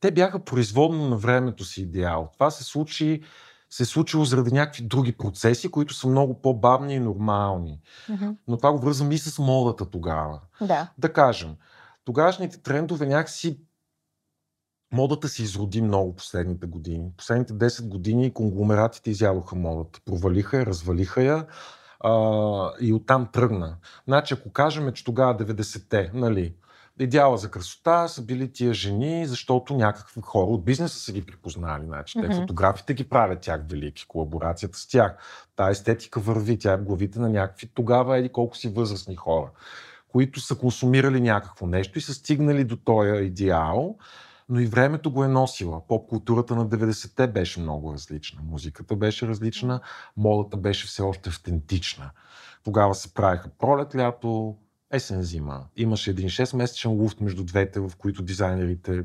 [0.00, 2.30] те бяха производно на времето си идеал.
[2.34, 3.22] Това се случи
[3.72, 7.80] се е случило заради някакви други процеси, които са много по-бавни и нормални.
[8.10, 8.36] Mm-hmm.
[8.48, 10.40] Но това го връзвам и с модата тогава.
[10.60, 10.90] Да.
[10.98, 11.56] Да кажем,
[12.04, 13.60] тогашните трендове някакси
[14.92, 17.10] Модата се изроди много последните години.
[17.16, 20.00] Последните 10 години конгломератите изядоха модата.
[20.04, 21.46] Провалиха я, развалиха я
[22.00, 23.76] а, и оттам тръгна.
[24.08, 26.54] Значи, ако кажем, че тогава 90-те, нали,
[27.00, 31.84] идеала за красота са били тия жени, защото някакви хора от бизнеса са ги припознали.
[31.84, 32.30] Значи, mm-hmm.
[32.30, 35.16] те фотографите ги правят тях велики, колаборацията с тях.
[35.56, 39.50] Та естетика върви, тя е в главите на някакви тогава еди колко си възрастни хора,
[40.08, 43.96] които са консумирали някакво нещо и са стигнали до този идеал
[44.52, 45.86] но и времето го е носила.
[45.88, 48.42] Поп-културата на 90-те беше много различна.
[48.44, 49.80] Музиката беше различна,
[50.16, 52.10] модата беше все още автентична.
[52.64, 54.56] Тогава се правиха пролет, лято,
[54.90, 55.64] есен, зима.
[55.76, 59.04] Имаше един 6-месечен луфт между двете, в които дизайнерите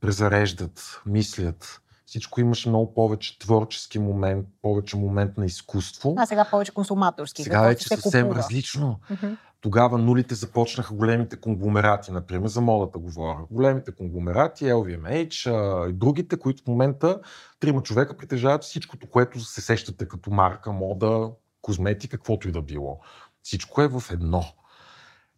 [0.00, 1.80] презареждат, мислят.
[2.06, 6.14] Всичко имаше много повече творчески момент, повече момент на изкуство.
[6.18, 7.42] А сега повече консуматорски.
[7.42, 8.38] Сега вече съвсем купува.
[8.38, 9.00] различно.
[9.10, 9.36] Mm-hmm.
[9.60, 13.38] Тогава нулите започнаха големите конгломерати, например, за модата говоря.
[13.50, 17.20] Големите конгломерати, LVMH а, и другите, които в момента
[17.60, 21.30] трима човека притежават всичкото, което се сещате като марка, мода,
[21.62, 23.00] козметика, каквото и да било.
[23.42, 24.44] Всичко е в едно.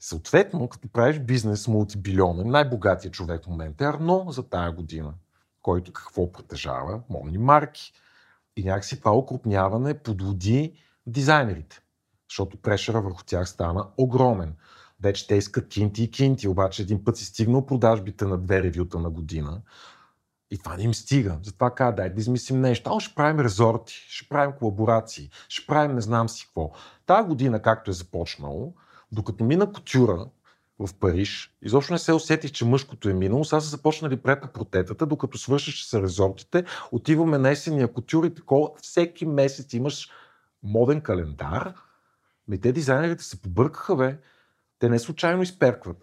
[0.01, 5.13] Съответно, като правиш бизнес мултибилионен, най-богатия човек в момента е Арно за тая година,
[5.67, 7.01] който какво притежава?
[7.09, 7.93] Модни марки.
[8.57, 11.81] И някакси това окрупняване подводи дизайнерите
[12.31, 14.55] защото прешера върху тях стана огромен.
[15.01, 18.99] Вече те искат кинти и кинти, обаче един път си стигнал продажбите на две ревюта
[18.99, 19.61] на година
[20.51, 21.39] и това не им стига.
[21.43, 22.91] Затова каза, дай да измислим нещо.
[22.97, 26.71] А, ще правим резорти, ще правим колаборации, ще правим не знам си какво.
[27.07, 28.75] Тая година, както е започнало,
[29.13, 30.27] докато мина кутюра
[30.79, 33.45] в Париж, изобщо не се усетих, че мъжкото е минало.
[33.45, 38.71] Сега са започнали пред протетата, докато свършиш с резортите, отиваме на есения кутюр и такова.
[38.83, 40.11] Всеки месец имаш
[40.63, 41.75] моден календар,
[42.49, 44.19] ми те дизайнерите се побъркаха, бе.
[44.79, 45.97] Те не случайно изперкват.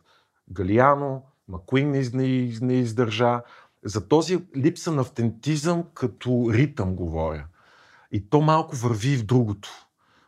[0.51, 3.41] Галиано, Макуин не, не, не издържа.
[3.85, 7.45] За този липса на автентизъм като ритъм говоря.
[8.11, 9.69] И то малко върви в другото.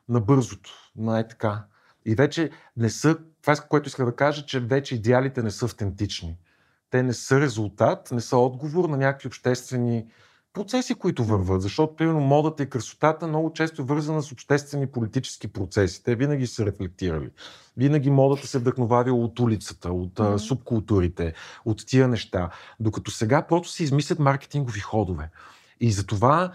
[0.09, 0.71] На бързото.
[0.95, 1.65] Най така.
[2.05, 5.65] И вече не са, това е което иска да кажа, че вече идеалите не са
[5.65, 6.37] автентични.
[6.89, 10.05] Те не са резултат, не са отговор на някакви обществени
[10.53, 15.47] процеси, които върват, защото, примерно, модата и красотата много често е вързана с обществени политически
[15.47, 16.03] процеси.
[16.03, 17.29] Те винаги са рефлектирали.
[17.77, 20.37] Винаги модата се вдъхновава от улицата, от mm-hmm.
[20.37, 21.33] субкултурите,
[21.65, 22.49] от тия неща.
[22.79, 25.29] Докато сега просто се измислят маркетингови ходове.
[25.79, 26.53] И затова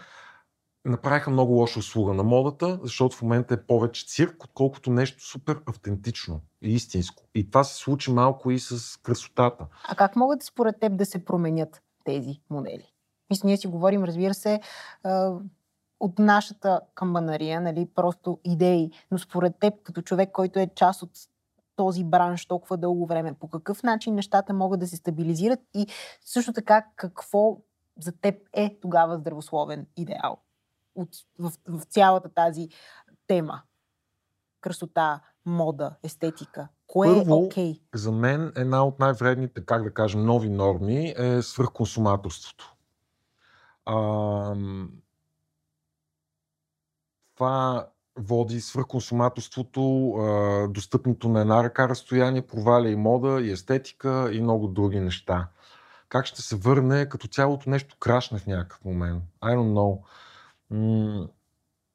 [0.84, 5.60] направиха много лоша услуга на модата, защото в момента е повече цирк, отколкото нещо супер
[5.66, 7.22] автентично и истинско.
[7.34, 9.66] И това се случи малко и с красотата.
[9.88, 12.92] А как могат според теб да се променят тези модели?
[13.30, 14.60] Мисля, ние си говорим, разбира се,
[16.00, 21.10] от нашата камбанария, нали, просто идеи, но според теб, като човек, който е част от
[21.76, 25.86] този бранш толкова дълго време, по какъв начин нещата могат да се стабилизират и
[26.24, 27.56] също така какво
[28.00, 30.38] за теб е тогава здравословен идеал
[31.00, 32.68] от, в, в цялата тази
[33.26, 33.62] тема?
[34.60, 36.68] Красота, мода, естетика.
[36.86, 37.72] Кое е Първо, е окей?
[37.74, 37.80] Okay?
[37.94, 42.74] За мен една от най-вредните, как да кажем, нови норми е свръхконсуматорството.
[43.84, 44.54] А,
[47.34, 47.86] това
[48.16, 54.68] води свръхконсуматорството, а, достъпното на една ръка разстояние, проваля и мода, и естетика, и много
[54.68, 55.48] други неща.
[56.08, 59.24] Как ще се върне, като цялото нещо крашне в някакъв момент?
[59.42, 59.98] I don't know.
[60.70, 61.28] М-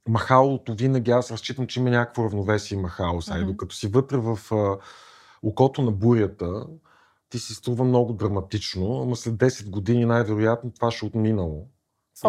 [0.08, 3.22] махалото винаги, аз разчитам, че има някакво равновесие махало.
[3.22, 3.46] Сега, mm-hmm.
[3.46, 4.78] докато си вътре в а,
[5.44, 6.66] окото на бурята,
[7.30, 11.68] ти си струва много драматично, ама след 10 години най-вероятно това ще отминало.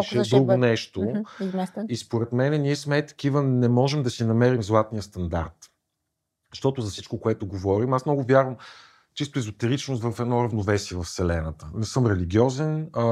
[0.03, 0.59] ще е друго бъд...
[0.59, 0.99] нещо.
[0.99, 1.85] Mm-hmm.
[1.89, 5.71] И според мен ние сме такива, не можем да си намерим златния стандарт.
[6.53, 8.55] Защото за всичко, което говорим, аз много вярвам
[9.13, 11.69] чисто езотеричност в едно равновесие в Вселената.
[11.73, 13.03] Не съм религиозен, а,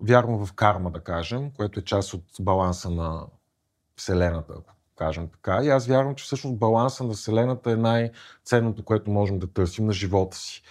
[0.00, 3.26] вярвам в карма, да кажем, което е част от баланса на
[3.96, 5.60] Вселената, ако кажем така.
[5.64, 9.92] И аз вярвам, че всъщност баланса на Вселената е най-ценното, което можем да търсим на
[9.92, 10.62] живота си.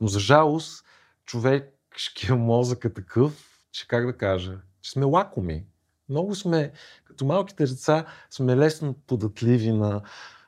[0.00, 0.84] Но за жалост,
[1.24, 5.66] човешкия мозък е такъв, че как да кажа, че сме лакоми.
[6.08, 6.72] Много сме,
[7.04, 10.02] като малките деца, сме лесно податливи на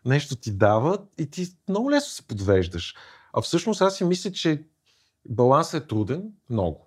[0.04, 2.94] нещо ти дават и ти много лесно се подвеждаш.
[3.32, 4.64] А всъщност аз си мисля, че
[5.28, 6.85] балансът е труден много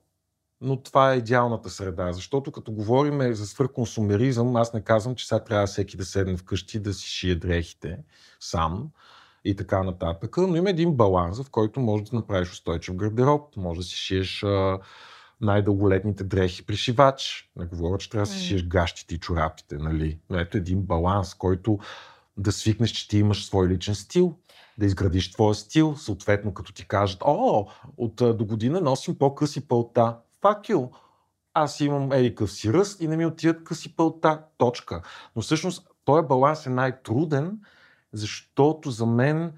[0.61, 2.11] но това е идеалната среда.
[2.13, 6.79] Защото като говорим за свърхконсумеризъм, аз не казвам, че сега трябва всеки да седне вкъщи
[6.79, 7.97] да си шие дрехите
[8.39, 8.89] сам
[9.45, 10.37] и така нататък.
[10.37, 14.43] Но има един баланс, в който можеш да направиш устойчив гардероб, може да си шиеш
[14.43, 14.79] а,
[15.41, 17.51] най-дълголетните дрехи при шивач.
[17.55, 20.19] Не говоря, че трябва да си шиеш гащите и чорапите, нали?
[20.29, 21.79] Но ето един баланс, който
[22.37, 24.35] да свикнеш, че ти имаш свой личен стил,
[24.77, 30.17] да изградиш твоя стил, съответно като ти кажат, о, от до година носим по-къси пълта
[30.41, 30.89] fuck you.
[31.53, 34.43] Аз имам еди къв си ръст и не ми отиват къси пълта.
[34.57, 35.01] Точка.
[35.35, 37.59] Но всъщност този баланс е най-труден,
[38.13, 39.53] защото за мен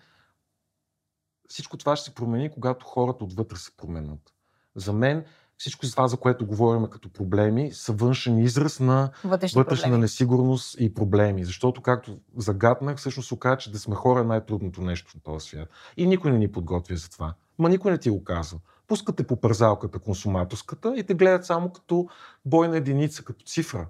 [1.47, 4.33] всичко това ще се промени, когато хората отвътре се променят.
[4.75, 5.25] За мен
[5.57, 9.97] всичко това, за което говорим като проблеми, са външен израз на вътрешна проблеми.
[9.97, 11.45] несигурност и проблеми.
[11.45, 15.47] Защото, както загаднах, всъщност се оказа, че да сме хора е най-трудното нещо в този
[15.47, 15.69] свят.
[15.97, 17.33] И никой не ни подготвя за това.
[17.59, 18.59] Ма никой не ти го казва
[18.91, 22.07] пускате по пързалката консуматорската и те гледат само като
[22.45, 23.87] бойна единица, като цифра,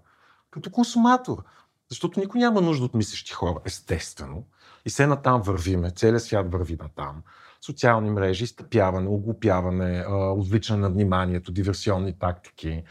[0.52, 1.44] като консуматор.
[1.90, 4.44] Защото никой няма нужда от мислещи хора, естествено.
[4.86, 7.22] И се натам вървиме, целият свят върви натам.
[7.66, 12.84] Социални мрежи, стъпяване, оглупяване, отвличане на вниманието, диверсионни тактики.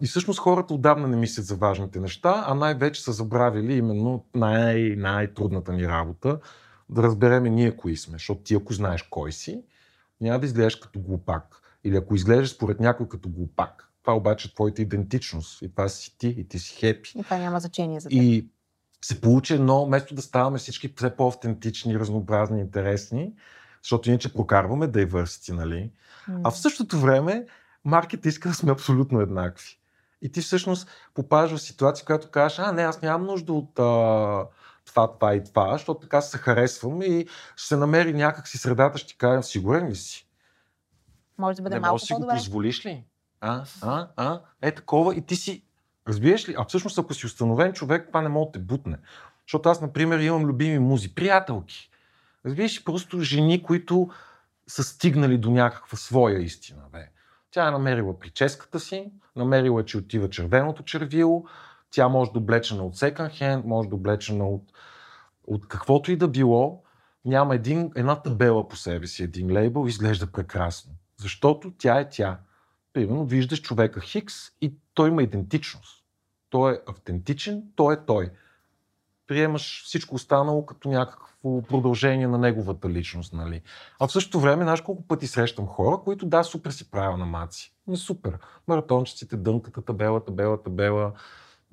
[0.00, 4.94] И всъщност хората отдавна не мислят за важните неща, а най-вече са забравили именно най-
[4.96, 6.38] най-трудната ни работа
[6.88, 8.12] да разбереме ние кои сме.
[8.12, 9.62] Защото ти ако знаеш кой си,
[10.24, 11.60] няма да изглеждаш като глупак.
[11.84, 13.88] Или ако изглеждаш според някой като глупак.
[14.02, 15.62] Това обаче е твоята идентичност.
[15.62, 17.12] И това си ти, и ти си хепи.
[17.18, 18.18] И това няма значение за теб.
[18.22, 18.48] И
[19.04, 23.32] се получи едно, вместо да ставаме всички все по-автентични, разнообразни, интересни,
[23.82, 25.90] защото иначе прокарваме diversity, нали?
[26.30, 26.40] Mm.
[26.44, 27.46] А в същото време
[27.84, 29.78] маркета иска да сме абсолютно еднакви.
[30.22, 34.46] И ти всъщност попадаш в ситуация, която кажеш, а не, аз нямам нужда от а,
[34.86, 37.26] това, това и това, защото така се харесвам и
[37.56, 40.28] ще се намери някакси средата, ще ти кажа, сигурен ли си?
[41.38, 43.04] Може да бъде не малко си го позволиш ли?
[43.40, 45.64] А, а, а, е такова и ти си,
[46.08, 46.54] разбираш ли?
[46.58, 48.98] А всъщност ако си установен човек, това не може да те бутне.
[49.46, 51.90] Защото аз, например, имам любими музи, приятелки.
[52.46, 54.10] Разбираш ли, просто жени, които
[54.66, 56.82] са стигнали до някаква своя истина.
[56.92, 57.08] Бе.
[57.50, 61.44] Тя е намерила прическата си, намерила, е, че отива червеното червило,
[61.94, 64.62] тя може да облечена от second hand, може да облечена от,
[65.46, 66.82] от каквото и да било.
[67.24, 70.92] Няма един, една табела по себе си, един лейбъл, изглежда прекрасно.
[71.16, 72.38] Защото тя е тя.
[72.92, 76.04] Примерно виждаш човека Хикс и той има идентичност.
[76.50, 78.30] Той е автентичен, той е той.
[79.26, 83.32] Приемаш всичко останало като някакво продължение на неговата личност.
[83.32, 83.62] Нали?
[84.00, 87.26] А в същото време, знаеш колко пъти срещам хора, които да, супер си правя на
[87.26, 87.74] маци.
[87.86, 88.38] Не супер.
[88.68, 91.12] Маратончиците, дънката, табела, табела, табела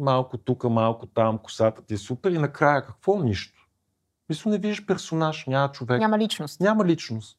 [0.01, 3.19] малко тук, малко там, косата ти е супер и накрая какво?
[3.19, 3.67] Нищо.
[4.29, 5.99] Мисля, не виждаш персонаж, няма човек.
[5.99, 6.59] Няма личност.
[6.59, 7.37] Няма личност.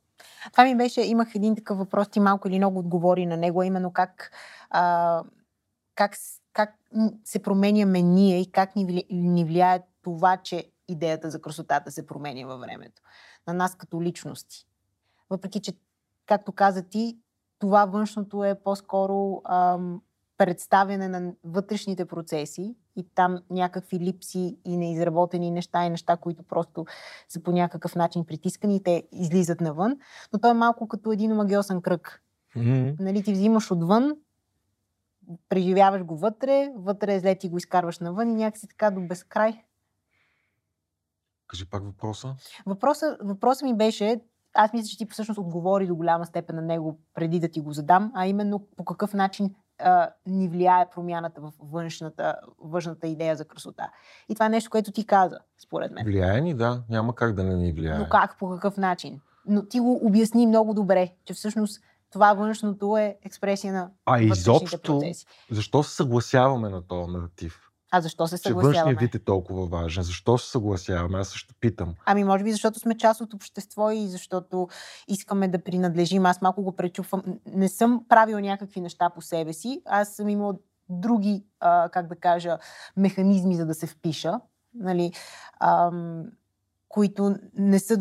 [0.53, 3.93] Това ми беше, имах един такъв въпрос, ти малко или много отговори на него, именно
[3.93, 4.33] как,
[4.71, 5.23] а,
[5.95, 6.17] как,
[6.53, 6.75] как
[7.25, 12.47] се променяме ние и как ни, ни влияе това, че идеята за красотата се променя
[12.47, 13.03] във времето.
[13.47, 14.67] На нас като личности.
[15.31, 15.73] Въпреки, че,
[16.27, 17.19] както каза ти,
[17.59, 20.03] това външното е по-скоро ам,
[20.47, 26.87] представяне на вътрешните процеси и там някакви липси и неизработени неща и неща, които просто
[27.29, 29.97] са по някакъв начин притискани и те излизат навън.
[30.33, 32.23] Но то е малко като един магиосен кръг.
[32.57, 32.97] Mm-hmm.
[33.01, 34.13] Нали, ти взимаш отвън,
[35.49, 39.63] преживяваш го вътре, вътре е зле ти го изкарваш навън и някакси така до безкрай.
[41.47, 42.35] Кажи пак въпроса.
[42.67, 44.21] Въпросът въпроса ми беше,
[44.55, 47.73] аз мисля, че ти всъщност отговори до голяма степен на него преди да ти го
[47.73, 53.45] задам, а именно по какъв начин а, ни влияе промяната в външната, външната идея за
[53.45, 53.91] красота.
[54.29, 56.05] И това е нещо, което ти каза, според мен.
[56.05, 56.83] Влияе ни, да.
[56.89, 57.99] Няма как да не ни влияе.
[57.99, 59.21] Но как, по какъв начин?
[59.47, 64.99] Но ти го обясни много добре, че всъщност това външното е експресия на А изобщо,
[65.01, 65.27] процеси.
[65.51, 67.72] защо се съгласяваме на този наратив?
[67.95, 68.97] А защо се Че външният съгласяваме?
[69.01, 70.03] вид е толкова важен.
[70.03, 71.19] Защо се съгласяваме?
[71.19, 71.95] Аз също питам.
[72.07, 74.69] Ами, може би, защото сме част от общество и защото
[75.09, 76.27] искаме да принадлежим.
[76.27, 77.23] Аз малко го пречупвам.
[77.47, 79.83] Не съм правила някакви неща по себе си.
[79.87, 80.55] Аз съм имала
[80.89, 82.59] други, а, как да кажа,
[82.97, 84.41] механизми, за да се впиша,
[84.75, 85.13] нали,
[85.61, 86.25] ам,
[86.89, 87.99] които не са...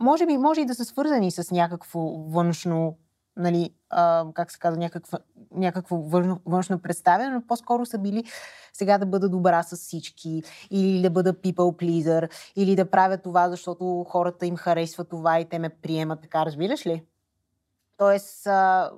[0.00, 2.98] Може би, може и да са свързани с някакво външно,
[3.38, 5.18] нали, а, как се казва, някаква,
[5.50, 8.24] някакво външно, външно представяне, но по-скоро са били
[8.72, 13.48] сега да бъда добра с всички, или да бъда people pleaser, или да правя това,
[13.48, 17.04] защото хората им харесва това и те ме приемат така, разбираш ли?
[17.96, 18.90] Тоест, а,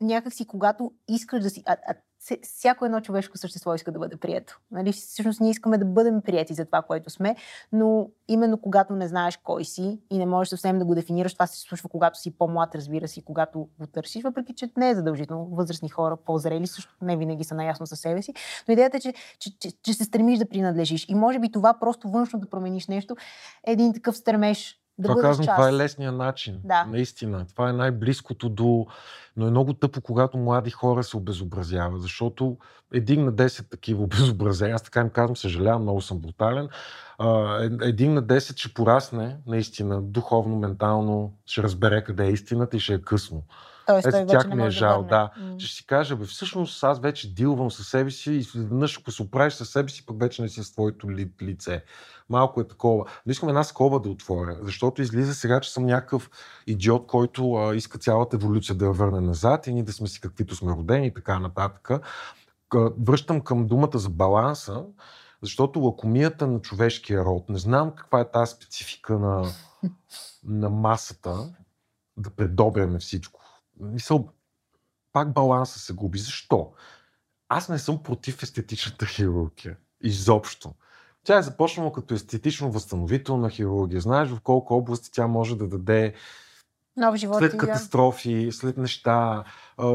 [0.00, 1.62] някакси, когато искаш да си...
[1.66, 1.94] А, а,
[2.42, 4.60] всяко едно човешко същество иска да бъде прието.
[4.70, 4.92] Нали?
[4.92, 7.36] Всъщност ние искаме да бъдем прияти за това, което сме,
[7.72, 11.46] но именно когато не знаеш кой си и не можеш съвсем да го дефинираш, това
[11.46, 15.48] се случва когато си по-млад, разбира се, когато го търсиш, въпреки че не е задължително.
[15.52, 18.34] Възрастни хора, по-зрели, също не винаги са наясно със себе си.
[18.68, 21.06] Но идеята е, че, че, че, че се стремиш да принадлежиш.
[21.08, 23.16] И може би това просто външно да промениш нещо
[23.66, 25.56] е един такъв стремеж да това бъдеш казвам, част.
[25.56, 26.60] това е лесният начин.
[26.64, 26.84] Да.
[26.84, 27.46] Наистина.
[27.48, 28.86] Това е най-близкото до...
[29.36, 32.56] Но е много тъпо, когато млади хора се обезобразяват, защото
[32.92, 36.68] един на 10 такива обезобразения, аз така им казвам, съжалявам, много съм брутален,
[37.60, 42.80] е- един на 10 ще порасне, наистина, духовно, ментално, ще разбере къде е истината и
[42.80, 43.42] ще е късно.
[43.86, 45.08] Тоест, Ето той вече тях не ми е жал, да.
[45.08, 45.56] да.
[45.58, 49.10] Че ще си кажа, бе, всъщност аз вече дилвам със себе си и изведнъж, ако
[49.10, 51.84] се оправиш със себе си, пък вече не си с твоето ли, лице.
[52.28, 53.04] Малко е такова.
[53.26, 56.30] Но искам една скоба да отворя, защото излиза сега, че съм някакъв
[56.66, 60.20] идиот, който а, иска цялата еволюция да я върне назад и ние да сме си
[60.20, 61.90] каквито сме родени и така нататък.
[63.00, 64.84] Връщам към думата за баланса,
[65.42, 69.52] защото лакомията на човешкия род, не знам каква е тази специфика на,
[70.44, 71.54] на масата,
[72.16, 73.41] да предобряме всичко.
[73.80, 74.28] Мисъл,
[75.12, 76.18] пак баланса се губи.
[76.18, 76.72] Защо?
[77.48, 79.76] Аз не съм против естетичната хирургия.
[80.00, 80.74] Изобщо.
[81.24, 84.00] Тя е започнала като естетично-възстановителна хирургия.
[84.00, 86.14] Знаеш в колко области тя може да даде
[86.96, 87.38] Нов живот.
[87.38, 89.44] след катастрофи, след неща,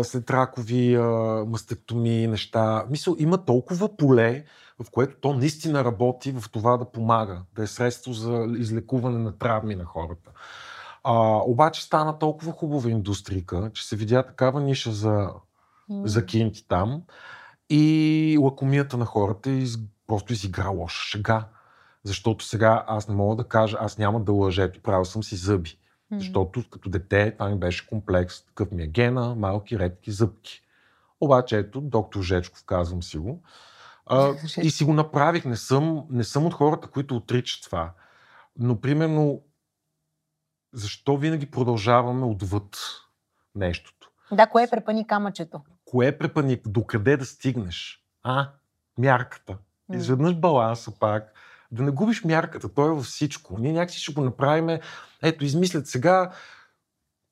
[0.03, 1.01] след ракови а,
[1.47, 2.86] мастектомии, неща.
[2.89, 4.45] Мисъл, има толкова поле,
[4.84, 9.38] в което то наистина работи в това да помага, да е средство за излекуване на
[9.38, 10.32] травми на хората.
[11.04, 15.30] А, обаче стана толкова хубава индустрика, че се видя такава ниша за,
[15.89, 16.08] М.
[16.08, 17.02] за кинти там
[17.70, 19.78] и лакомията на хората из,
[20.08, 21.45] просто изигра лоша шега.
[22.04, 25.36] Защото сега аз не мога да кажа, аз няма да лъжа, ето правил съм си
[25.36, 25.78] зъби.
[26.12, 28.45] Защото като дете това ми беше комплекс.
[28.45, 30.62] Такъв ми е гена, малки, редки зъбки.
[31.22, 33.41] Обаче ето, доктор Жечков, казвам си го.
[34.06, 35.45] А, и си го направих.
[35.45, 37.91] Не съм, не съм от хората, които отричат това.
[38.60, 39.41] Но, примерно,
[40.74, 42.78] защо винаги продължаваме отвъд
[43.55, 44.09] нещото?
[44.32, 45.61] Да, кое е препани камъчето?
[45.86, 46.68] Кое е препаник?
[46.68, 48.03] Докъде да стигнеш?
[48.24, 48.49] А?
[48.97, 49.57] Мярката.
[49.93, 51.34] Изведнъж баланса пак.
[51.72, 52.74] Да не губиш мярката.
[52.74, 53.57] Той е във всичко.
[53.59, 54.80] Ние някакси ще го направим.
[55.24, 56.32] Ето, измислят сега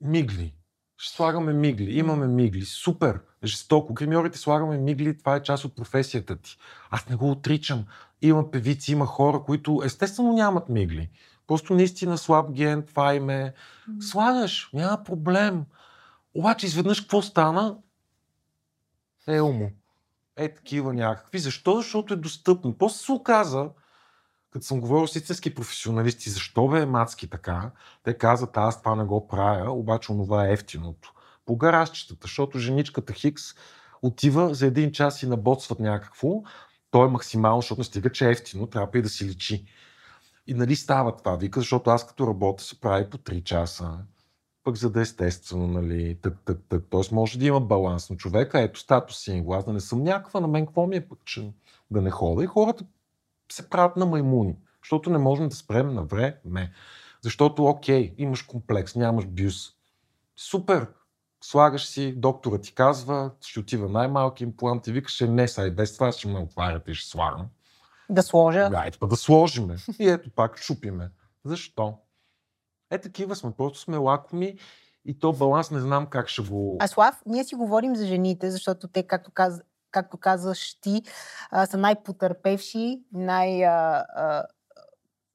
[0.02, 0.54] мигли.
[0.98, 1.98] Ще слагаме мигли.
[1.98, 2.62] Имаме мигли.
[2.62, 3.20] Супер.
[3.44, 3.94] Жестоко.
[3.94, 5.18] Гримьорите слагаме мигли.
[5.18, 6.58] Това е част от професията ти.
[6.90, 7.86] Аз не го отричам.
[8.22, 11.10] Има певици, има хора, които естествено нямат мигли.
[11.48, 13.54] Просто наистина слаб ген, това им е.
[14.00, 15.66] Слагаш, няма проблем.
[16.34, 17.78] Обаче изведнъж какво стана?
[19.28, 19.72] Е, му.
[20.36, 21.40] Е, такива някакви.
[21.40, 21.76] Защо?
[21.76, 22.78] Защото е достъпно.
[22.78, 23.70] После се оказа,
[24.52, 27.72] като съм говорил с истински професионалисти, защо бе мацки така,
[28.04, 31.14] те казват, аз това не го правя, обаче онова е ефтиното.
[31.46, 33.44] По гаражчетата, защото женичката Хикс
[34.02, 36.30] отива за един час и набоцват някакво,
[36.92, 39.66] то е максимално, защото не стига, че е ефтино, трябва и да си личи.
[40.48, 43.98] И нали става това, вика, защото аз като работя се прави по 3 часа,
[44.64, 46.84] пък за да е естествено, нали, тък, тък, тък.
[46.90, 48.62] Тоест може да има баланс на човека.
[48.62, 49.54] Ето статус сингл.
[49.54, 51.54] Аз да не съм някаква, на мен какво ми е пък, че
[51.92, 52.44] да не хода.
[52.44, 52.86] И хората
[53.52, 56.72] се правят на маймуни, защото не можем да спрем на време.
[57.22, 59.72] Защото, окей, имаш комплекс, нямаш бюс.
[60.36, 60.88] Супер!
[61.44, 65.94] Слагаш си, доктора ти казва, ще отива най-малки имплант и викаш, «Е, не, и без
[65.94, 67.48] това ще ме отваряте и ще слагам.
[68.10, 68.70] Да сложа.
[68.76, 69.76] Айде па да сложиме.
[70.00, 71.10] И ето пак шупиме.
[71.46, 71.98] Защо?
[72.92, 73.52] Е, такива сме.
[73.58, 74.58] Просто сме лакоми
[75.06, 76.78] и то баланс не знам как ще го...
[76.80, 81.02] А Слав, ние си говорим за жените, защото те, както, каз, както казваш ти,
[81.52, 83.66] а, са най-потърпевши, най...
[83.66, 84.44] А, а,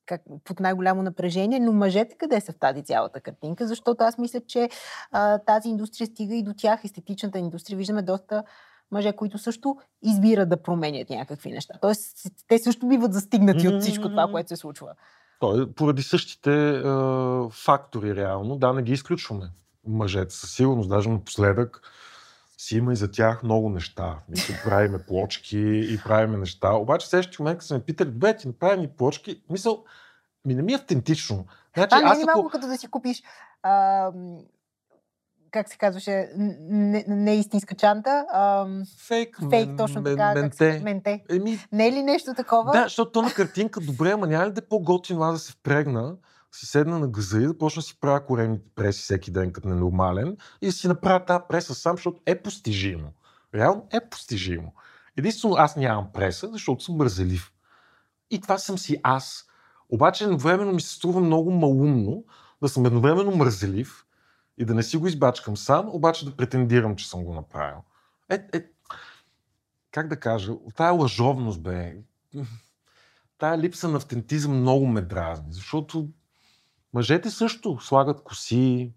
[0.07, 3.67] как, под най-голямо напрежение, но мъжете къде са в тази цялата картинка?
[3.67, 4.69] Защото аз мисля, че
[5.11, 7.77] а, тази индустрия стига и до тях, естетичната индустрия.
[7.77, 8.45] Виждаме доста
[8.91, 11.75] мъже, които също избират да променят някакви неща.
[11.81, 12.19] Тоест,
[12.49, 13.77] те също биват застигнати mm-hmm.
[13.77, 14.95] от всичко това, което се случва.
[15.41, 16.83] То е поради същите е,
[17.51, 18.57] фактори, реално.
[18.57, 19.51] Да, не ги изключваме.
[19.87, 21.81] Мъжете със сигурност, даже напоследък
[22.59, 24.19] си има и за тях много неща.
[24.29, 25.59] Мисля, правиме плочки
[25.93, 26.73] и правиме неща.
[26.73, 29.85] Обаче следващия момент, като са ме питали, добре, ти направи ни плочки, мисъл,
[30.45, 31.47] ми не ми е автентично.
[31.77, 32.39] Значи, аз не е ако...
[32.39, 33.23] малко като да си купиш
[33.63, 34.13] а,
[35.51, 38.25] как се казваше, не, не истинска чанта.
[38.99, 39.39] Фейк.
[39.51, 40.35] Фейк, точно така.
[40.35, 40.73] Менте.
[40.73, 41.25] Как менте.
[41.31, 42.73] Еми, не е ли нещо такова?
[42.73, 45.53] Да, защото то на картинка, добре, ама няма ли да е по-готино аз да се
[45.53, 46.17] впрегна,
[46.53, 50.37] си седна на газа и да почна си правя коремните преси всеки ден като ненормален
[50.63, 53.13] и да си направя тази преса сам, защото е постижимо.
[53.55, 54.73] Реално е постижимо.
[55.17, 57.53] Единствено аз нямам преса, защото съм мързелив.
[58.31, 59.45] И това съм си аз.
[59.89, 62.25] Обаче едновременно ми се струва много малумно
[62.63, 64.05] да съм едновременно мързелив,
[64.61, 67.79] и да не си го избачкам сам, обаче да претендирам, че съм го направил.
[68.31, 68.65] Е, е,
[69.91, 71.97] как да кажа, тая лъжовност, бе,
[73.39, 76.09] тая липса на автентизъм много ме дразни, защото
[76.95, 78.93] мъжете също слагат коси,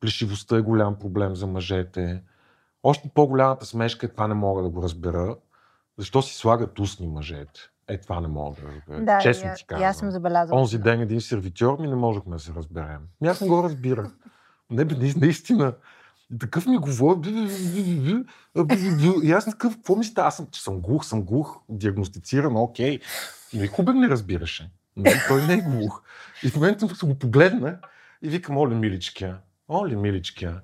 [0.00, 2.22] плешивостта е голям проблем за мъжете.
[2.82, 5.36] Още по-голямата смешка е това не мога да го разбера.
[5.98, 7.60] Защо си слагат устни мъжете?
[7.88, 9.04] Е, това не мога да разбера.
[9.04, 9.88] Да, Честно ти казвам.
[9.88, 10.60] аз съм забелязала.
[10.60, 13.00] Онзи ден един сервитьор ми не можехме да се разберем.
[13.24, 14.10] Аз не го разбирах.
[14.70, 15.74] Не, бе, наистина.
[16.40, 17.50] Такъв ми говори.
[19.22, 20.28] И аз такъв, какво ми става?
[20.28, 23.00] Аз съм, че съм глух, съм глух, диагностициран, окей.
[23.54, 24.70] Но и Хубер не разбираше.
[24.96, 26.02] Но той не е глух.
[26.42, 27.78] И в момента се го погледна
[28.22, 29.38] и викам, оле, миличкия,
[29.68, 30.60] оле, миличкия.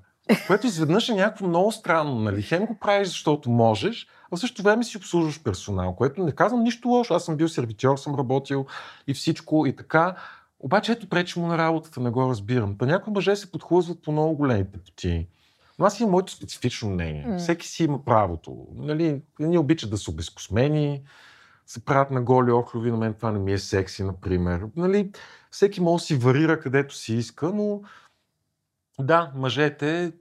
[0.46, 2.14] Което изведнъж е някакво много странно.
[2.14, 2.42] Нали?
[2.42, 6.62] Хем го правиш, защото можеш, а в същото време си обслужваш персонал, което не казвам
[6.62, 7.14] нищо лошо.
[7.14, 8.66] Аз съм бил сервитьор, съм работил
[9.06, 10.16] и всичко и така.
[10.64, 12.78] Обаче ето пречи му на работата, не го разбирам.
[12.78, 15.28] Та някои мъже се подхлъзват по много големи пъти.
[15.78, 17.26] Но аз имам моето специфично мнение.
[17.28, 17.38] Mm.
[17.38, 18.66] Всеки си има правото.
[18.74, 21.02] Нали, ние обичат да са обезкосмени,
[21.66, 24.66] се правят на голи охлюви, на мен това не ми е секси, например.
[24.76, 25.10] Нали,
[25.50, 27.82] всеки може да си варира където си иска, но
[29.00, 30.12] да, мъжете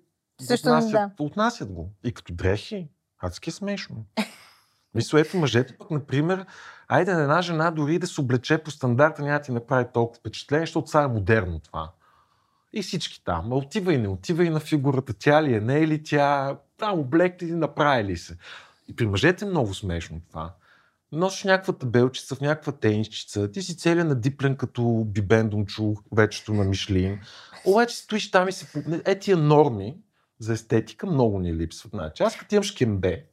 [0.42, 1.12] Също, отнасят, да.
[1.20, 1.92] отнасят го.
[2.04, 2.88] И като дрехи,
[3.20, 4.06] адски е смешно.
[4.96, 6.46] Мисля, ето мъжете пък, например,
[6.94, 10.88] айде една жена дори да се облече по стандарта, няма ти направи толкова впечатление, защото
[10.88, 11.92] сега е модерно това.
[12.74, 13.54] И всички там.
[13.54, 15.14] Отива и не отива и на фигурата.
[15.14, 18.38] Тя ли е, не е ли тя, там облекли ли, направи ли се.
[18.88, 20.54] И при мъжете е много смешно това.
[21.12, 27.20] Носиш някаква табелчица в някаква тенисчица, ти си целият надиплен като бибендомчу, вечето на Мишлин.
[27.66, 28.84] Обаче стоиш там и се...
[29.06, 29.98] Е, тия норми
[30.40, 31.92] за естетика много ни липсват.
[31.92, 33.26] Значи, аз като имам шкембе,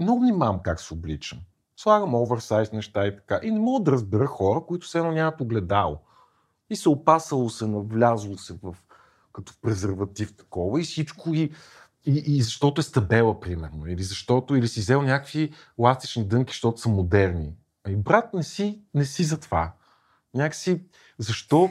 [0.00, 1.38] много внимавам как се обличам.
[1.82, 3.40] Слагам оверсайз неща и така.
[3.42, 5.98] И не мога да разбера хора, които все едно нямат огледало.
[6.70, 8.76] И се опасало се, навлязло се в
[9.32, 11.52] като презерватив такова и всичко и,
[12.06, 13.86] и, и защото е стабела, примерно.
[13.86, 17.54] Или защото, или си взел някакви ластични дънки, защото са модерни.
[17.88, 19.72] И брат, не си, не си за това.
[20.34, 20.82] Някакси,
[21.18, 21.70] защо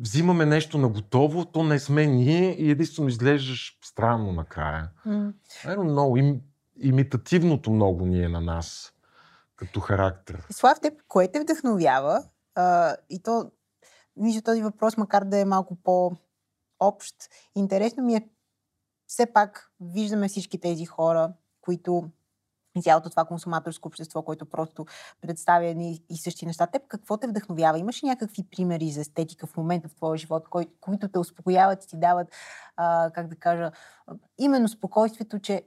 [0.00, 4.88] взимаме нещо на готово, то не сме ние и единствено изглеждаш странно накрая.
[5.06, 5.82] Mm.
[5.82, 6.16] много.
[6.16, 6.40] Им,
[6.80, 8.92] имитативното много ни е на нас
[9.56, 10.46] като характер.
[10.50, 12.24] Слав, теб, кое те вдъхновява?
[12.54, 13.50] А, и то,
[14.16, 17.16] мисля, този въпрос, макар да е малко по-общ,
[17.54, 18.28] интересно ми е,
[19.06, 22.10] все пак виждаме всички тези хора, които
[22.82, 24.86] цялото това консуматорско общество, което просто
[25.20, 26.66] представя едни и същи неща.
[26.66, 27.78] Теб какво те вдъхновява?
[27.78, 31.84] Имаш ли някакви примери за естетика в момента в твоя живот, кой, които те успокояват
[31.84, 32.28] и ти дават,
[32.76, 33.70] а, как да кажа,
[34.38, 35.62] именно спокойствието, че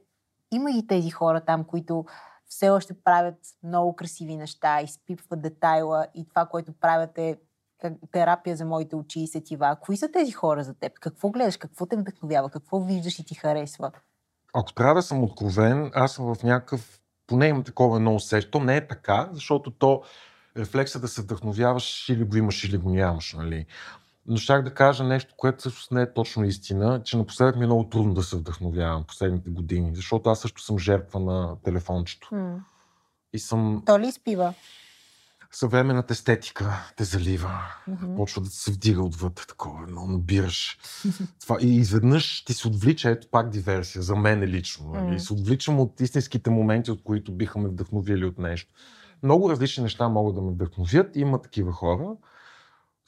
[0.50, 2.04] има и тези хора там, които
[2.50, 7.38] все още правят много красиви неща, изпипват детайла и това, което правят е
[8.12, 9.76] терапия за моите очи и сетива.
[9.80, 10.92] Кои са тези хора за теб?
[11.00, 11.56] Какво гледаш?
[11.56, 12.50] Какво те вдъхновява?
[12.50, 13.90] Какво виждаш и ти харесва?
[14.54, 17.00] Ако трябва да съм откровен, аз съм в някакъв...
[17.26, 18.64] Поне имам такова едно усещане.
[18.64, 20.02] Не е така, защото то
[20.56, 23.32] рефлекса да се вдъхновяваш или го имаш, или го нямаш.
[23.32, 23.66] Нали?
[24.30, 27.66] Но щях да кажа нещо, което всъщност не е точно истина, че напоследък ми е
[27.66, 32.28] много трудно да се вдъхновявам последните години, защото аз също съм жертва на телефончето.
[32.32, 32.58] Mm.
[33.32, 33.82] И съм...
[33.86, 34.54] То ли спива?
[35.50, 37.62] Съвременната естетика те залива.
[37.88, 38.16] Mm-hmm.
[38.16, 40.78] Почва да се вдига отвъд, такова, но набираш.
[41.40, 44.86] Това, и изведнъж ти се отвлича, ето пак диверсия, за мен е лично.
[44.86, 45.14] Mm.
[45.14, 48.72] И се отвличам от истинските моменти, от които биха ме вдъхновили от нещо.
[49.22, 51.16] Много различни неща могат да ме вдъхновят.
[51.16, 52.16] Има такива хора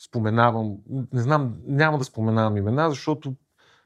[0.05, 0.76] споменавам,
[1.12, 3.34] не знам, няма да споменавам имена, защото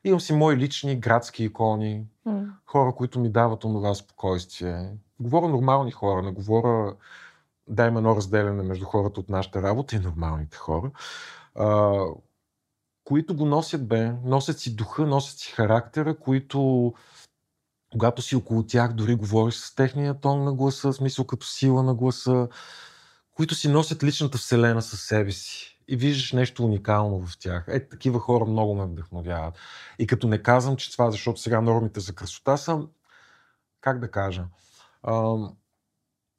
[0.04, 2.48] имам си мои лични градски икони, mm.
[2.66, 4.92] хора, които ми дават онова спокойствие.
[5.20, 6.94] Говоря нормални хора, не говоря
[7.68, 10.90] да има едно разделяне между хората от нашата работа и нормалните хора,
[11.54, 11.92] а,
[13.04, 16.92] които го носят бе, носят си духа, носят си характера, които
[17.92, 21.94] когато си около тях, дори говориш с техния тон на гласа, смисъл като сила на
[21.94, 22.48] гласа,
[23.34, 27.64] които си носят личната вселена със себе си и виждаш нещо уникално в тях.
[27.68, 29.54] Е, такива хора много ме вдъхновяват.
[29.98, 32.80] И като не казвам, че това, защото сега нормите за красота са,
[33.80, 34.44] как да кажа,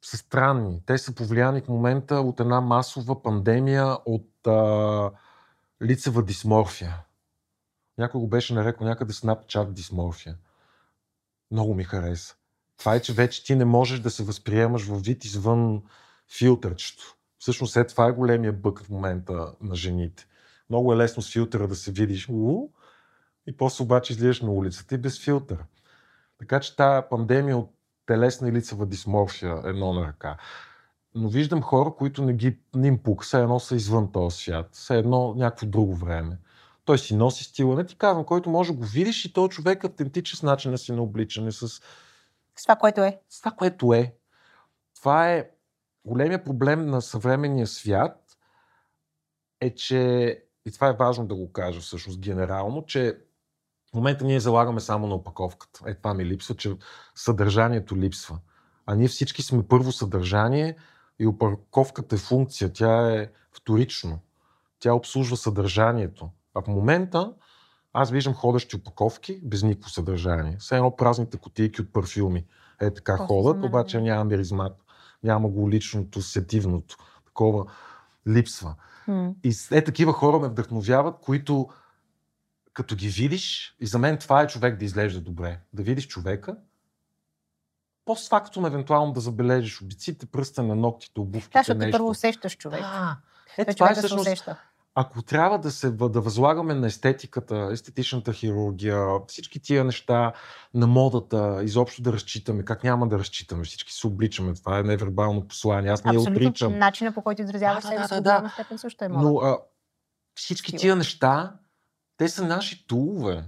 [0.02, 0.82] са странни.
[0.86, 5.10] Те са повлияни в момента от една масова пандемия от а,
[5.82, 7.04] лицева дисморфия.
[7.98, 10.36] Някой го беше нарекал някъде Snapchat дисморфия.
[11.50, 12.34] Много ми хареса.
[12.78, 15.82] Това е, че вече ти не можеш да се възприемаш в вид извън
[16.38, 17.17] филтърчето.
[17.48, 20.26] Всъщност е това е големия бък в момента на жените.
[20.70, 22.68] Много е лесно с филтъра да се видиш у,
[23.46, 25.64] и после обаче излизаш на улицата и без филтър.
[26.38, 27.70] Така че тази пандемия от
[28.06, 30.36] телесна и лицева дисморфия едно на ръка.
[31.14, 34.68] Но виждам хора, които не, ги, не им пука, все едно са извън този свят,
[34.72, 36.38] все едно някакво друго време.
[36.84, 39.84] Той си носи стила, не ти казвам, който може да го видиш и този човек
[39.84, 41.68] автентичен с начина си на обличане, с...
[42.56, 43.20] С това, което е.
[43.28, 44.14] С това, което е.
[44.94, 45.50] Това е
[46.08, 48.36] големия проблем на съвременния свят
[49.60, 49.98] е, че,
[50.66, 53.18] и това е важно да го кажа всъщност генерално, че
[53.90, 55.80] в момента ние залагаме само на опаковката.
[55.86, 56.76] Е, това ми липсва, че
[57.14, 58.38] съдържанието липсва.
[58.86, 60.76] А ние всички сме първо съдържание
[61.18, 62.72] и опаковката е функция.
[62.72, 64.18] Тя е вторично.
[64.78, 66.30] Тя обслужва съдържанието.
[66.54, 67.32] А в момента
[67.92, 70.56] аз виждам ходещи опаковки без никакво съдържание.
[70.58, 72.44] Все едно празните котийки от парфюми.
[72.80, 74.84] Е така Просто ходят, обаче няма миризмат.
[75.22, 76.96] Няма го личното, сетивното.
[77.26, 77.64] Такова
[78.28, 78.74] липсва.
[79.08, 79.34] Mm.
[79.44, 81.68] И е такива хора ме вдъхновяват, които
[82.72, 85.60] като ги видиш, и за мен това е човек да изглежда добре.
[85.72, 86.56] Да видиш човека,
[88.04, 92.80] постфактум евентуално да забележиш обиците, пръста на ногтите, обувките, Да, защото първо усещаш човек.
[92.84, 93.16] А,
[93.58, 94.48] е, това е всъщност,
[95.00, 100.32] ако трябва да се да възлагаме на естетиката, естетичната хирургия, всички тия неща,
[100.74, 105.48] на модата, изобщо да разчитаме, как няма да разчитаме, всички се обличаме, това е невербално
[105.48, 106.78] послание, аз не я отричам.
[106.78, 108.50] начина по който изразяваш да, себе да, да, да.
[108.54, 109.22] степен също е мода.
[109.22, 109.58] Но а,
[110.34, 111.52] всички тия неща,
[112.16, 113.44] те са наши тулове.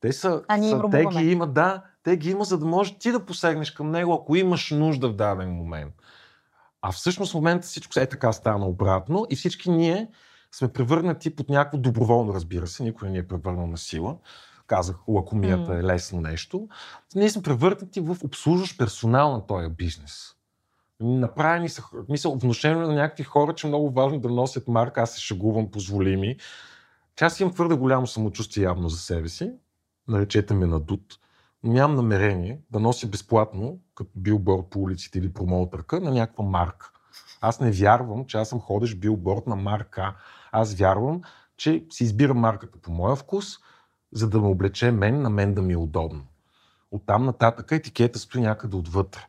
[0.00, 2.98] Те са, а ние са те ги има, да, те ги има, за да можеш
[2.98, 5.94] ти да посегнеш към него, ако имаш нужда в даден момент.
[6.82, 10.08] А всъщност в момента всичко е така стана обратно и всички ние
[10.54, 14.16] сме превърнати под някакво доброволно, разбира се, никой не ни е превърнал на сила.
[14.66, 15.80] Казах, лакомията mm.
[15.80, 16.68] е лесно нещо.
[17.14, 20.34] Ние сме превърнати в обслужващ персонал на този бизнес.
[21.00, 25.12] Направени са, мисъл, внушено на някакви хора, че е много важно да носят марка, аз
[25.12, 26.36] се шегувам, позволи ми.
[27.16, 29.52] Че аз имам твърде голямо самочувствие явно за себе си,
[30.08, 31.18] наречете ме надут,
[31.62, 36.93] но нямам намерение да нося безплатно, като билборд по улиците или промоутърка, на някаква марка.
[37.46, 40.14] Аз не вярвам, че аз съм ходещ билборд на марка.
[40.52, 41.22] Аз вярвам,
[41.56, 43.46] че си избирам марката по моя вкус,
[44.12, 46.26] за да ме облече мен, на мен да ми е удобно.
[46.90, 49.20] Оттам нататък етикета стои някъде отвътре.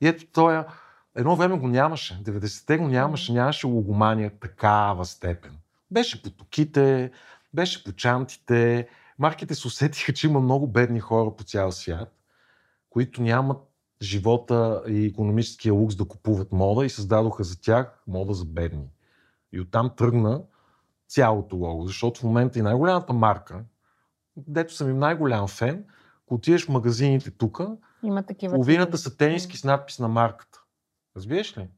[0.00, 0.64] И ето той
[1.16, 2.22] едно време го нямаше.
[2.22, 5.52] 90-те го нямаше, нямаше логомания такава степен.
[5.90, 7.10] Беше по токите,
[7.54, 8.88] беше по чантите.
[9.18, 12.14] Марките се усетиха, че има много бедни хора по цял свят,
[12.90, 13.67] които нямат
[14.02, 18.90] живота и економическия лукс да купуват мода и създадоха за тях мода за бедни.
[19.52, 20.42] И оттам тръгна
[21.08, 23.64] цялото лого, защото в момента и най-голямата марка,
[24.36, 25.84] дето съм им най-голям фен,
[26.26, 27.60] ако отидеш в магазините тук,
[28.02, 30.60] има такива половината са тениски с надпис на марката.
[31.16, 31.68] Разбираш ли?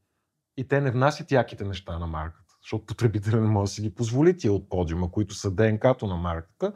[0.57, 3.95] И те не внасят яките неща на марката, защото потребителя не може да си ги
[3.95, 6.73] позволи тия от подиума, които са ДНК-то на марката.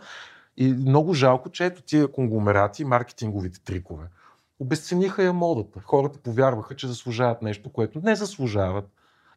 [0.58, 4.06] И много жалко, че ето тия конгломерати, маркетинговите трикове,
[4.60, 5.80] обесцениха я модата.
[5.80, 8.90] Хората повярваха, че заслужават нещо, което не заслужават.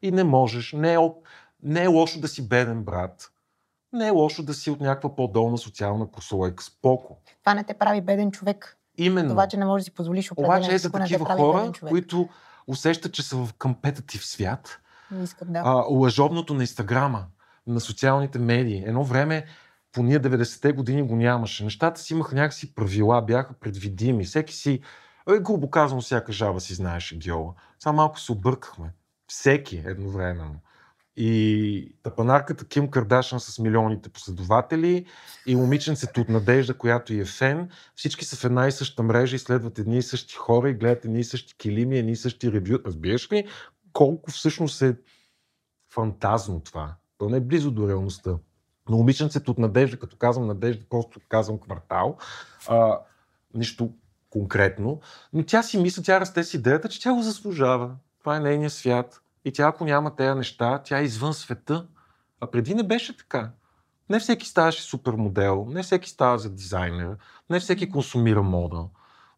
[0.03, 0.73] И не можеш.
[0.73, 0.99] Не е,
[1.63, 3.31] не е лошо да си беден брат.
[3.93, 6.65] Не е лошо да си от някаква по-долна социална прослойка.
[6.65, 7.19] Споко.
[7.41, 8.79] Това не те прави беден човек.
[8.99, 9.29] Именно.
[9.29, 10.59] Това, че не можеш да си позволиш определено.
[10.59, 12.29] Обаче е за такива хора, които
[12.67, 14.81] усещат, че са в компетитив свят.
[15.11, 15.63] Не искат, да.
[15.65, 17.25] А, лъжовното на Инстаграма,
[17.67, 18.85] на социалните медии.
[18.87, 19.45] Едно време
[19.93, 21.65] по ние 90-те години го нямаше.
[21.65, 24.25] Нещата си имаха някакси правила, бяха предвидими.
[24.25, 24.81] Всеки си,
[25.35, 27.55] е, грубо казвам, всяка жаба си знаеше геола.
[27.79, 28.93] Само малко се объркахме.
[29.27, 30.61] Всеки едновременно
[31.21, 35.07] и тъпанарката Ким Кардашан с милионите последователи
[35.47, 37.71] и момиченцето от Надежда, която е фен.
[37.97, 41.05] Всички са в една и съща мрежа и следват едни и същи хора и гледат
[41.05, 42.79] едни и същи килими, едни и същи ревю.
[42.87, 43.49] Разбираш ли
[43.93, 44.97] колко всъщност е
[45.93, 46.95] фантазно това?
[47.19, 48.39] То не е близо до реалността.
[48.89, 52.17] Но момиченцето от Надежда, като казвам Надежда, просто казвам квартал,
[52.69, 52.99] а,
[53.55, 53.93] нищо
[54.31, 55.01] конкретно,
[55.33, 57.97] но тя си мисля, тя расте с идеята, че тя го заслужава.
[58.21, 61.87] Това е нейният свят И тя, ако няма тези неща, тя е извън света.
[62.41, 63.51] А преди не беше така.
[64.11, 67.17] Не всеки ставаше супер модел, не всеки става за дизайнер,
[67.51, 68.85] не всеки консумира мода,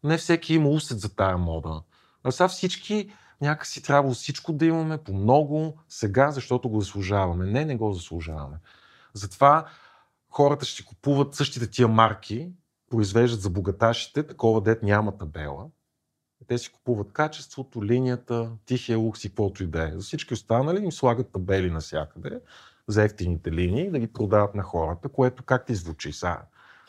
[0.05, 1.83] не всеки има усет за тая мода.
[2.25, 7.47] А сега всички някакси трябва всичко да имаме по много сега, защото го заслужаваме.
[7.47, 8.57] Не, не го заслужаваме.
[9.15, 9.65] Затова
[10.31, 12.53] хората ще купуват същите тия марки,
[12.91, 15.67] произвеждат за богаташите, такова дет няма табела.
[16.47, 19.91] Те си купуват качеството, линията, тихия лукс и каквото и да е.
[19.93, 22.41] За всички останали им слагат табели навсякъде
[22.89, 26.43] за ефтините линии да ги продават на хората, което как ти звучи сега?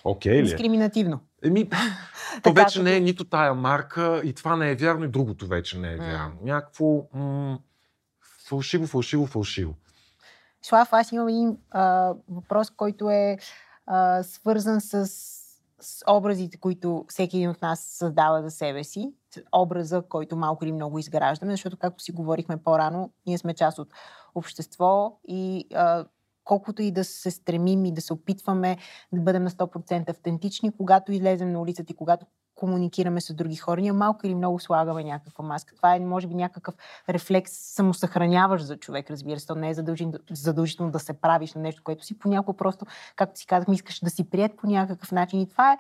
[0.04, 0.40] Окей okay, ли?
[0.40, 0.44] Е?
[0.44, 1.20] Дискриминативно.
[1.44, 1.70] Еми,
[2.44, 5.80] то вече не е нито тая марка и това не е вярно и другото вече
[5.80, 6.36] не е вярно.
[6.36, 6.44] Mm.
[6.44, 7.60] Някакво м-
[8.48, 9.74] фалшиво, фалшиво, фалшиво.
[10.62, 13.38] Слав, аз имам един а, въпрос, който е
[13.86, 15.08] а, свързан с,
[15.82, 19.14] с образите, които всеки един от нас създава за себе си.
[19.56, 23.94] Образа, който малко или много изграждаме, защото, както си говорихме по-рано, ние сме част от
[24.36, 26.06] общество и а,
[26.44, 28.78] колкото и да се стремим и да се опитваме
[29.14, 32.26] да бъдем на 100% автентични, когато излезем на улицата и когато
[32.62, 35.76] комуникираме с други хора, ние малко или много слагаме някаква маска.
[35.76, 36.76] Това е, може би, някакъв
[37.10, 39.48] рефлекс, самосъхраняваш за човек, разбира се.
[39.48, 42.86] То не е задължително, задължително да се правиш на нещо, което си понякога просто,
[43.16, 45.42] както си казах, искаш да си прият по някакъв начин.
[45.42, 45.78] И това е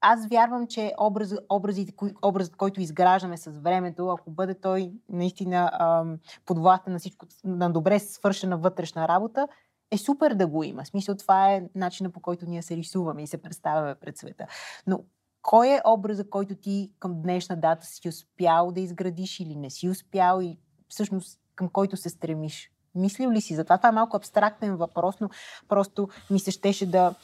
[0.00, 1.92] аз вярвам, че образ, образите,
[2.22, 7.98] образът, който изграждаме с времето, ако бъде той наистина ам, подвластен на всичко, на добре
[7.98, 9.48] свършена вътрешна работа,
[9.90, 10.84] е супер да го има.
[10.84, 14.46] В смисъл, това е начина по който ние се рисуваме и се представяме пред света.
[14.86, 15.04] Но
[15.42, 19.88] кой е образа, който ти към днешна дата си успял да изградиш или не си
[19.88, 20.58] успял и
[20.88, 22.70] всъщност към който се стремиш?
[22.94, 23.76] Мислил ли си за това?
[23.76, 25.28] Това е малко абстрактен въпрос, но
[25.68, 27.14] просто ми се щеше да,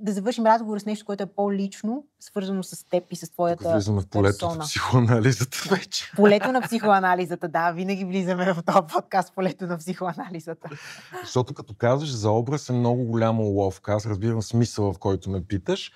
[0.00, 3.72] да завършим разговор с нещо, което е по-лично, свързано с теб и с твоята Тук
[3.72, 4.54] влизаме в полето персона.
[4.54, 6.12] на психоанализата вече.
[6.16, 7.72] Полето на психоанализата, да.
[7.72, 10.68] Винаги влизаме в този подкаст полето на психоанализата.
[11.22, 13.92] Защото като казваш за образ е много голяма уловка.
[13.92, 15.92] Аз разбирам смисъла, в който ме питаш.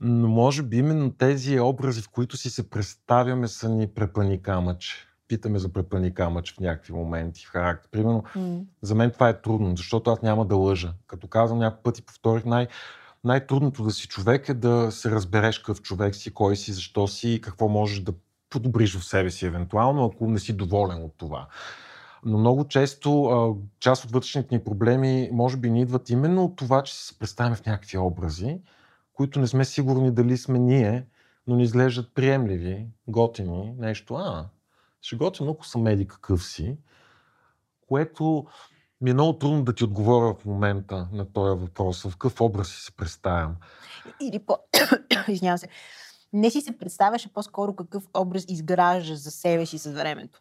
[0.00, 5.08] Но може би именно тези образи, в които си се представяме, са ни препани камъч.
[5.28, 7.88] Питаме за препани камъч в някакви моменти в характер.
[7.90, 8.64] Примерно, mm.
[8.82, 10.92] за мен това е трудно, защото аз няма да лъжа.
[11.06, 12.68] Като казвам няколко пъти, повторих най-
[13.24, 17.30] най-трудното да си човек е да се разбереш какъв човек си, кой си, защо си
[17.30, 18.12] и какво можеш да
[18.50, 21.46] подобриш в себе си евентуално, ако не си доволен от това.
[22.24, 26.82] Но много често част от вътрешните ни проблеми може би ни идват именно от това,
[26.82, 28.58] че се представяме в някакви образи,
[29.14, 31.06] които не сме сигурни дали сме ние,
[31.46, 34.14] но ни изглеждат приемливи, готини, нещо.
[34.14, 34.48] А,
[35.00, 36.78] ще готино, ако съм еди какъв си,
[37.88, 38.46] което
[39.00, 42.02] ми е много трудно да ти отговоря в момента на този въпрос.
[42.02, 43.56] В какъв образ си се представям?
[44.22, 44.58] Или по...
[45.28, 45.68] Извинявам се.
[46.32, 50.40] Не си се представяше по-скоро какъв образ изграждаш за себе си с времето.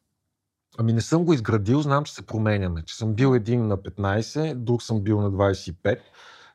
[0.77, 2.83] Ами не съм го изградил, знам, че се променяме.
[2.85, 5.99] Че съм бил един на 15, друг съм бил на 25.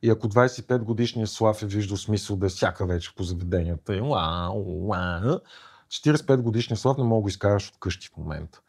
[0.02, 4.00] И ако 25 годишния Слав е виждал смисъл да е всяка вечер по заведенията, и
[4.00, 8.60] 45 годишния Слав не мога да изкараш от къщи в момента.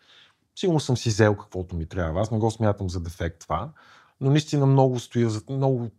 [0.55, 2.21] Сигурно съм си взел каквото ми трябва.
[2.21, 3.69] Аз не го смятам за дефект това.
[4.21, 5.89] Но наистина много стоя, много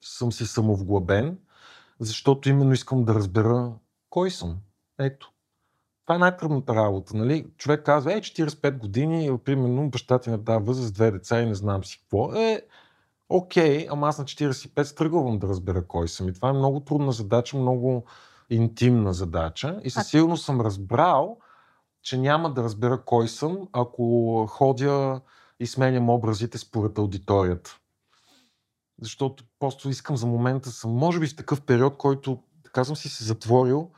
[0.00, 1.38] съм си самовглъбен,
[2.00, 3.72] защото именно искам да разбера
[4.10, 4.56] кой съм.
[4.98, 5.32] Ето.
[6.04, 7.16] Това е най-трудната работа.
[7.16, 7.46] Нали?
[7.56, 11.54] Човек казва, е, 45 години, примерно баща ти на тази възраст, две деца и не
[11.54, 12.34] знам си какво.
[12.34, 12.62] Е,
[13.30, 16.28] окей, ама аз на 45 стръгвам да разбера кой съм.
[16.28, 18.04] И това е много трудна задача, много
[18.50, 19.80] интимна задача.
[19.84, 21.38] И със сигурност съм разбрал,
[22.02, 25.20] че няма да разбера кой съм, ако ходя
[25.60, 27.78] и сменям образите според аудиторията.
[29.02, 32.42] Защото просто искам за момента съм, може би в такъв период, който,
[32.82, 33.90] съм си се затворил,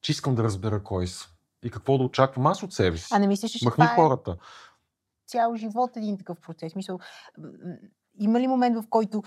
[0.00, 1.30] че искам да разбера кой съм.
[1.62, 3.08] И какво да очаквам аз от себе си.
[3.10, 4.36] А не мислиш, че Махни това е хората.
[5.26, 6.74] цял живот един такъв процес.
[6.74, 6.98] Мисъл,
[8.18, 9.22] има ли момент, в който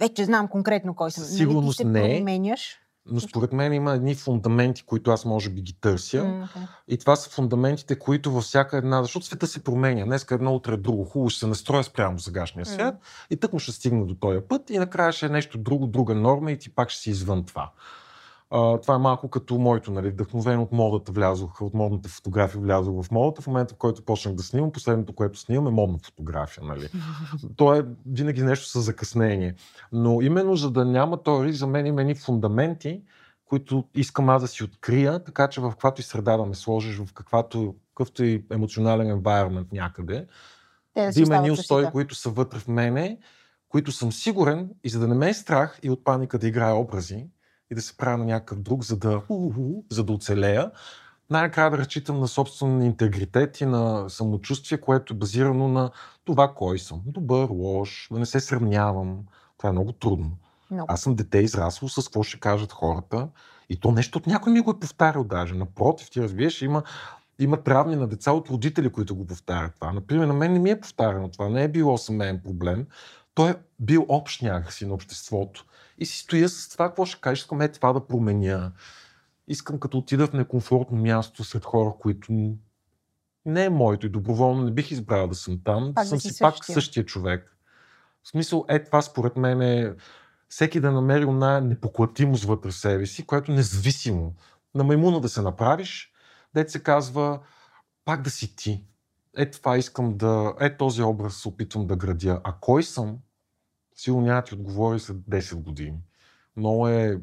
[0.00, 1.24] вече знам конкретно кой съм?
[1.24, 2.18] Нали, Сигурност нали, не.
[2.18, 2.78] Променяш?
[3.10, 6.16] Но според мен има едни фундаменти, които аз може би ги търся.
[6.16, 6.68] Mm-hmm.
[6.88, 9.02] И това са фундаментите, които във всяка една...
[9.02, 10.04] Защото света се променя.
[10.04, 11.04] Днес едно, утре е друго.
[11.04, 12.94] Хубаво ще се настроя спрямо сегашния свят.
[12.94, 13.26] Mm-hmm.
[13.30, 14.70] И тък му ще стигна до този път.
[14.70, 17.70] И накрая ще е нещо друго, друга норма и ти пак ще си извън това.
[18.50, 23.02] А, това е малко като моето, нали, вдъхновен от модата влязох, от модната фотография влязох
[23.02, 23.42] в модата.
[23.42, 26.64] В момента, в който почнах да снимам, последното, което снимам е модна фотография.
[26.64, 26.88] Нали.
[27.56, 29.54] То е винаги нещо с закъснение.
[29.92, 33.02] Но именно за да няма този риск, за мен има едни фундаменти,
[33.44, 36.96] които искам аз да си открия, така че в каквато и среда да ме сложиш,
[36.98, 40.26] в каквато, какъвто и емоционален environment някъде,
[40.96, 43.18] да, да има едни устои, които са вътре в мене,
[43.68, 46.74] които съм сигурен и за да не ме е страх и от паника да играя
[46.74, 47.26] образи,
[47.70, 49.22] и да се правя на някакъв друг, за да,
[49.90, 50.70] за да оцелея,
[51.30, 55.90] най-накрая да разчитам на собствен интегритет и на самочувствие, което е базирано на
[56.24, 57.02] това кой съм.
[57.06, 59.18] Добър, лош, да не се сравнявам.
[59.58, 60.30] Това е много трудно.
[60.72, 60.84] No.
[60.88, 63.28] Аз съм дете израсло с какво ще кажат хората.
[63.68, 65.54] И то нещо от някой ми го е повтарял даже.
[65.54, 66.82] Напротив, ти разбираш, има,
[67.38, 69.92] има травми на деца от родители, които го повтарят това.
[69.92, 71.48] Например, на мен не ми е повтаряно това.
[71.48, 72.86] Не е било семейен проблем.
[73.34, 75.64] Той е бил общ някакси на обществото.
[75.98, 78.72] И си стоя с това, какво ще кажеш, искам е това да променя.
[79.48, 82.32] Искам като отида в некомфортно място сред хора, които
[83.46, 85.92] не е моето и доброволно не бих избрал да съм там.
[85.94, 86.74] Пак да съм си си пак същия.
[86.74, 87.56] същия човек.
[88.22, 89.94] В смисъл, е това според мен е
[90.48, 94.34] всеки да намери една непоклатимост вътре в себе си, която независимо
[94.74, 96.12] на маймуна да се направиш,
[96.54, 97.40] дете се казва
[98.04, 98.84] пак да си ти.
[99.36, 100.54] Е това искам да...
[100.60, 102.40] Е този образ се опитвам да градя.
[102.44, 103.18] А кой съм?
[103.96, 105.98] Сигурно няма ти отговори след 10 години.
[106.56, 107.20] Много е...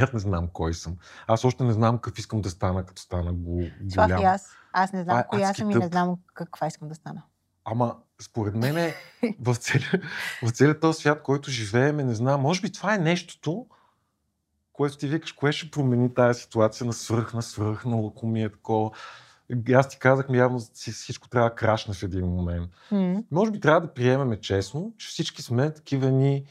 [0.00, 0.96] Аз не знам кой съм.
[1.26, 4.24] Аз още не знам какъв искам да стана, като стана го, Това и голям.
[4.24, 4.48] аз.
[4.72, 5.92] Аз не знам е коя съм и не тъп.
[5.92, 7.22] знам каква искам да стана.
[7.64, 8.94] Ама, според мен е
[9.40, 10.02] в целия,
[10.42, 13.66] в целия този свят, който живеем, не знам, може би това е нещото,
[14.72, 18.42] което ти викаш, кое ще промени тази ситуация на свръх, на свръх, на ако ми
[18.42, 18.90] е такова.
[19.74, 22.70] Аз ти казах, ми явно си- всичко трябва да крашне в един момент.
[22.90, 23.22] М.
[23.30, 26.44] Може би трябва да приемеме честно, че всички сме такива ни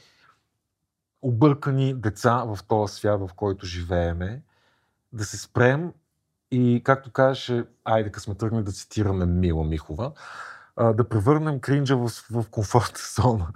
[1.21, 4.41] объркани деца в този свят, в който живееме,
[5.13, 5.93] да се спрем
[6.51, 10.11] и, както кажеше, айде, като сме тръгнали да цитираме Мила Михова,
[10.75, 13.47] а, да превърнем кринджа в, в комфортна зона.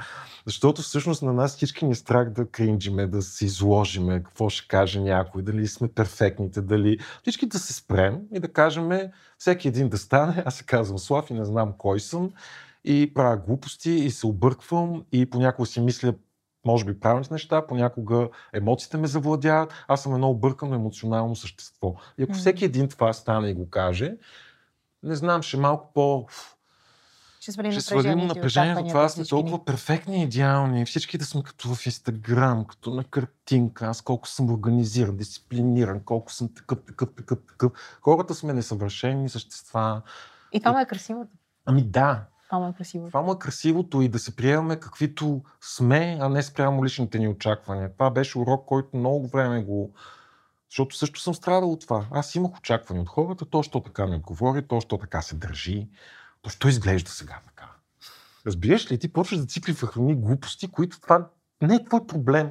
[0.45, 4.67] Защото всъщност на нас всички ни е страх да кринджиме, да се изложиме, какво ще
[4.67, 6.97] каже някой, дали сме перфектните, дали...
[7.21, 8.89] Всички да се спрем и да кажем,
[9.37, 12.31] всеки един да стане, аз се казвам Слав и не знам кой съм,
[12.83, 16.13] и правя глупости и се обърквам и понякога си мисля
[16.65, 19.73] може би правилните неща, понякога емоциите ме завладяват.
[19.87, 21.95] Аз съм едно объркано емоционално същество.
[22.17, 24.17] И ако всеки един това стане и го каже,
[25.03, 26.27] не знам, ще е малко по...
[27.45, 28.33] Ще свалим Ще свалим напрежението.
[28.33, 28.87] и напрежението.
[28.87, 30.85] Това сме толкова перфектни идеални.
[30.85, 33.85] Всички да сме като в Инстаграм, като на картинка.
[33.85, 37.71] Аз колко съм организиран, дисциплиниран, колко съм такъв, такъв, такъв, такъв.
[38.01, 40.01] Хората сме несъвършени същества.
[40.53, 41.31] И това му е красивото.
[41.65, 43.09] Ами да, Това му е красивото.
[43.09, 47.27] това му е красивото и да се приемаме каквито сме, а не спрямо личните ни
[47.27, 47.93] очаквания.
[47.93, 49.93] Това беше урок, който много време го...
[50.69, 52.05] Защото също съм страдал от това.
[52.11, 55.87] Аз имах очаквания от хората, то, що така ми отговори, то, що така се държи,
[56.45, 57.71] то, що изглежда сега така.
[58.45, 61.27] Разбираш ли, ти почваш да цикли в храни глупости, които това
[61.61, 62.49] не е твой проблем.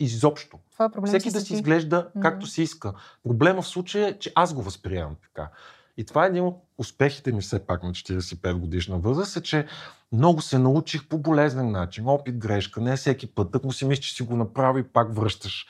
[0.00, 0.58] Изобщо.
[0.72, 2.46] Това е проблем Всеки да си изглежда както Мгм.
[2.46, 2.92] си иска.
[3.22, 5.50] Проблема в случая е, че аз го възприемам така.
[5.96, 9.66] И това е един от успехите ми все пак на 45 годишна възраст, е, че
[10.12, 12.06] много се научих по болезнен начин.
[12.06, 13.64] Опит, грешка, не всеки път.
[13.64, 15.66] Му си мислиш, че си го направи и пак връщаш.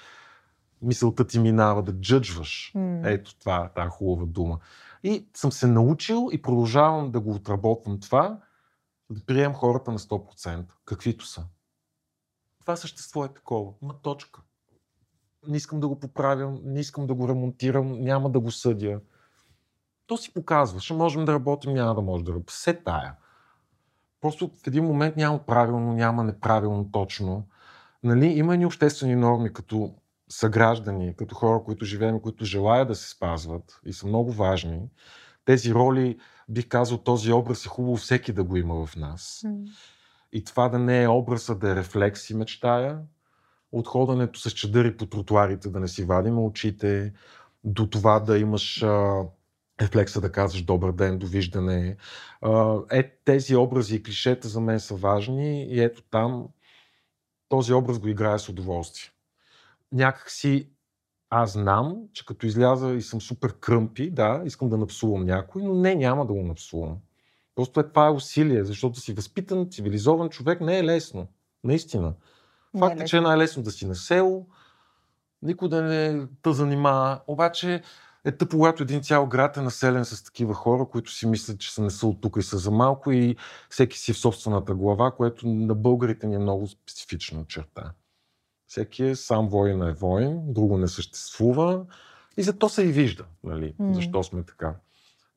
[0.83, 2.73] Мисълта ти минава да джъджваш.
[2.75, 3.01] М.
[3.05, 4.59] Ето това, тази хубава дума.
[5.03, 8.39] И съм се научил и продължавам да го отработвам това,
[9.11, 11.45] да приемам хората на 100%, каквито са.
[12.61, 13.73] Това същество е такова.
[13.83, 14.41] Има точка.
[15.49, 19.01] Не искам да го поправям, не искам да го ремонтирам, няма да го съдя.
[20.07, 20.81] То си показва.
[20.81, 22.55] Ще можем да работим, няма да може да работим.
[22.55, 23.15] Все тая.
[24.21, 27.47] Просто в един момент няма правилно, няма неправилно точно.
[28.03, 29.95] Нали, има ни обществени норми като
[30.29, 34.81] съграждани, като хора, които живеем, които желаят да се спазват и са много важни.
[35.45, 36.19] Тези роли,
[36.49, 39.45] бих казал, този образ е хубаво всеки да го има в нас.
[40.33, 42.99] И това да не е образа, да е рефлекс и мечтая.
[43.73, 47.13] От ходенето с чадъри по тротуарите да не си вадим очите,
[47.65, 49.23] до това да имаш а,
[49.81, 51.97] рефлекса да казваш добър ден, довиждане.
[52.41, 56.47] А, е, тези образи и клишета за мен са важни и ето там
[57.49, 59.16] този образ го играе с удоволствие.
[59.93, 60.71] Някак си
[61.31, 65.75] аз знам, че като изляза и съм супер кръмпи, да, искам да напсувам някой, но
[65.75, 66.97] не, няма да го напсувам.
[67.55, 71.29] Просто е, това е усилие, защото си възпитан, цивилизован човек не е лесно.
[71.65, 72.15] Наистина.
[72.77, 73.29] Е Факт е, че е лесно.
[73.29, 74.47] най-лесно да си на село,
[75.43, 77.21] никой да не те занимава.
[77.27, 77.83] Обаче
[78.25, 81.75] е тъпо, когато един цял град е населен с такива хора, които си мислят, че
[81.75, 83.37] са не са от тук и са за малко и
[83.71, 87.93] всеки си в собствената глава, което на българите ни е много специфична черта.
[88.67, 91.85] Всеки е сам воин е воин, друго не съществува
[92.37, 93.95] и зато се и вижда, нали, М.
[93.95, 94.75] защо сме така.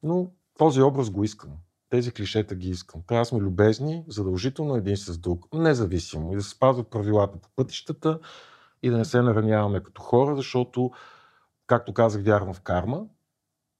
[0.04, 1.50] Но този образ го искам.
[1.90, 3.02] Тези клишета ги искам.
[3.08, 7.50] Трябва да сме любезни, задължително един с друг, независимо и да се спазват правилата по
[7.56, 8.20] пътищата
[8.84, 10.92] и да не се нараняваме като хора, защото,
[11.68, 13.06] както казах, вярвам в карма.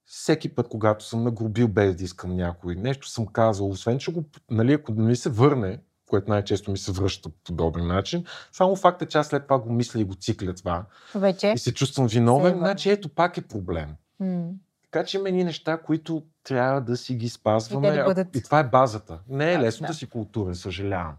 [0.04, 4.24] Всеки път, когато съм нагрубил без да искам някой, нещо съм казал, освен че го,
[4.50, 5.80] нали, ако не ми се върне,
[6.10, 9.72] което най-често ми се връща по подобен начин, само факта, че аз след това го
[9.72, 10.84] мисля и го цикля това
[11.14, 11.52] Вече.
[11.54, 13.88] и се чувствам виновен, Се е значи ето пак е проблем.
[14.20, 14.50] М.
[14.82, 17.88] Така че има едни неща, които трябва да си ги спазваме.
[17.88, 18.36] И, да бъдат...
[18.36, 19.18] и това е базата.
[19.28, 19.92] Не е лесно да.
[19.92, 21.14] да си културен, съжалявам.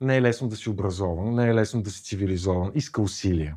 [0.00, 2.72] Не е лесно да си образован, не е лесно да си цивилизован.
[2.74, 3.56] Иска усилия.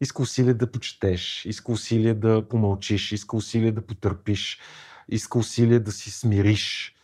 [0.00, 4.60] Иска усилие да почетеш, иска усилие да помълчиш, иска усилие да потърпиш,
[5.08, 6.94] иска усилие да си смириш,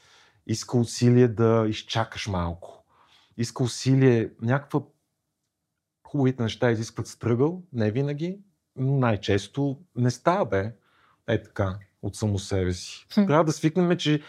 [0.47, 2.81] иска усилие да изчакаш малко.
[3.36, 4.80] Иска усилие, някаква
[6.06, 8.38] хубавите неща изискват стръгъл, не винаги,
[8.76, 10.74] но най-често не става бе.
[11.28, 13.06] Е така, от само себе си.
[13.14, 13.26] Хм.
[13.26, 14.22] Трябва да свикнем, че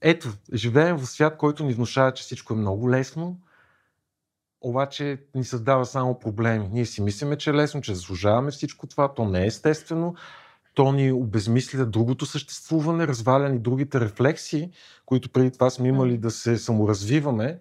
[0.00, 3.40] ето, живеем в свят, който ни внушава, че всичко е много лесно,
[4.60, 6.68] обаче ни създава само проблеми.
[6.72, 10.14] Ние си мислиме, че е лесно, че заслужаваме всичко това, то не е естествено,
[10.74, 14.70] то ни обезмисля другото съществуване, разваля ни другите рефлекси,
[15.06, 17.58] които преди това сме имали да се саморазвиваме.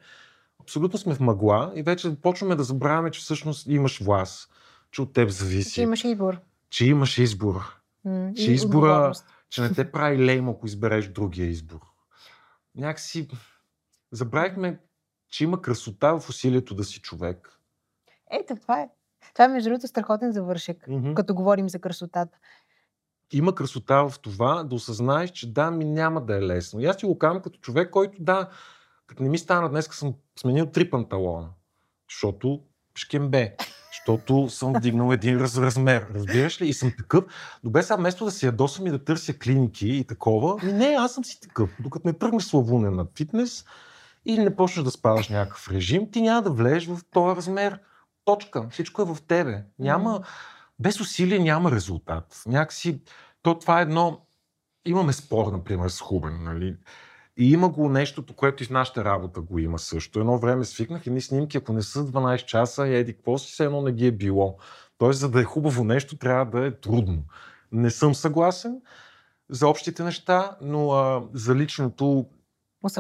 [0.63, 4.49] Абсолютно сме в мъгла и вече почваме да забравяме, че всъщност имаш власт,
[4.91, 6.39] че от теб зависи, Че имаш избор.
[6.69, 9.11] че имаш избор, М, че избора,
[9.49, 11.79] че не те прави лейм, ако избереш другия избор.
[12.75, 13.27] Някакси
[14.11, 14.79] забравихме,
[15.29, 17.59] че има красота в усилието да си човек.
[18.31, 18.89] Ето, това е.
[19.33, 21.13] Това е, между другото, страхотен завършек, Мгм.
[21.13, 22.37] като говорим за красотата.
[23.31, 26.79] има красота в това да осъзнаеш, че да, ми няма да е лесно.
[26.79, 28.49] И аз ти го казвам като човек, който да,
[29.07, 31.49] като не ми стана днес, съм сменил три панталона,
[32.09, 32.61] защото
[32.95, 33.55] шкембе,
[33.91, 36.67] защото съм вдигнал един раз, размер, разбираш ли?
[36.67, 37.23] И съм такъв.
[37.63, 41.13] Добре, сега вместо да се ядосвам и да търся клиники и такова, ми не, аз
[41.13, 41.69] съм си такъв.
[41.79, 43.65] Докато не тръгнеш славуне на фитнес
[44.25, 47.79] или не почнеш да спадаш някакъв режим, ти няма да влезеш в този размер.
[48.25, 48.69] Точка.
[48.69, 49.63] Всичко е в тебе.
[49.79, 50.21] Няма,
[50.79, 52.43] без усилие няма резултат.
[52.45, 53.01] Някакси,
[53.41, 54.25] то това е едно...
[54.85, 56.77] Имаме спор, например, с Хубен, нали?
[57.37, 60.19] И има го нещото, което и в нашата работа го има също.
[60.19, 63.65] Едно време свикнах едни снимки, ако не са 12 часа, и еди, какво си, все
[63.65, 64.57] едно не ги е било.
[64.97, 67.23] Тоест, за да е хубаво нещо, трябва да е трудно.
[67.71, 68.81] Не съм съгласен
[69.49, 72.25] за общите неща, но а, за личното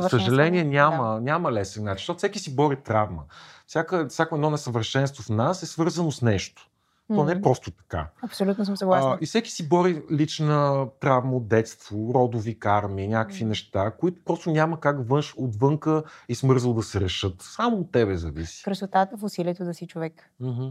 [0.09, 0.69] съжаление Да.
[0.69, 3.23] няма, няма лесен начин, защото всеки си бори травма.
[3.67, 6.69] Всяка, всяко едно несъвършенство в нас е свързано с нещо.
[7.15, 8.09] То не е просто така.
[8.21, 9.11] Абсолютно съм съгласна.
[9.11, 14.51] А, и всеки си бори лична травма от детство, родови карми, някакви неща, които просто
[14.51, 17.41] няма как външ, отвънка и смързал да се решат.
[17.41, 18.63] Само от тебе зависи.
[18.63, 20.31] Красотата в усилието да си човек.
[20.39, 20.67] Мгм.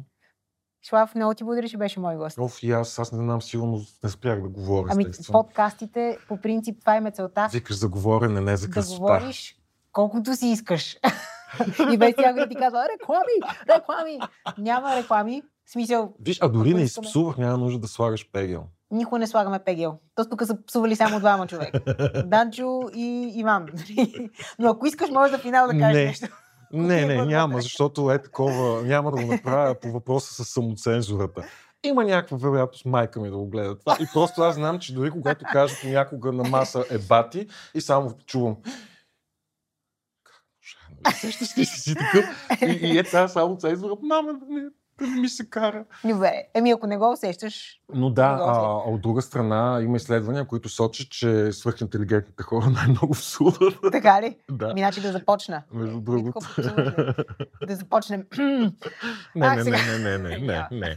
[0.84, 2.38] Слав, много ти благодаря, че беше мой гост.
[2.38, 5.42] Оф, и аз, аз не знам, сигурно не спрях да говоря, Ами, естествено.
[5.42, 7.48] подкастите, по принцип, това им е целта.
[7.52, 9.00] Викаш за говорене, не за да красота.
[9.00, 9.56] говориш
[9.92, 10.96] колкото си искаш.
[11.92, 14.18] и без тя да ти казва, реклами, реклами.
[14.58, 15.42] Няма реклами.
[15.66, 17.04] В смисъл, Виж, а дори не искаме.
[17.06, 18.64] изпсувах, няма нужда да слагаш пегел.
[18.90, 19.98] никога не слагаме пегел.
[20.14, 21.80] То тук са псували само двама човека.
[22.26, 23.66] Данчо и Иван.
[24.58, 26.04] Но ако искаш, може да финал да кажеш Не.
[26.04, 26.26] нещо.
[26.72, 27.34] Не, е не, по-добре.
[27.34, 31.44] няма, защото е такова, няма да го направя по въпроса с самоцензурата.
[31.84, 33.96] Има някаква вероятност майка ми да го гледа това.
[34.00, 38.12] И просто аз знам, че дори когато кажа понякога на маса е бати и само
[38.26, 38.56] чувам
[40.24, 40.42] как
[41.04, 41.16] може?
[41.16, 42.24] Сещаш ли си такъв?
[42.62, 44.62] И, и е тази само цензура, мама, не
[45.00, 45.84] ми се кара.
[46.04, 46.44] Добре.
[46.54, 50.68] Еми, ако не го усещаш, Но да, а, а от друга страна има изследвания, които
[50.68, 53.74] сочат, че свръхинтелигентните хора най-много псуват.
[53.92, 54.36] така ли?
[54.50, 55.62] да, значи да започна.
[55.72, 56.40] между другото.
[57.66, 58.26] Да започнем.
[59.36, 59.76] Не, А, не, сега.
[59.76, 60.96] не, не, не, не, не, не.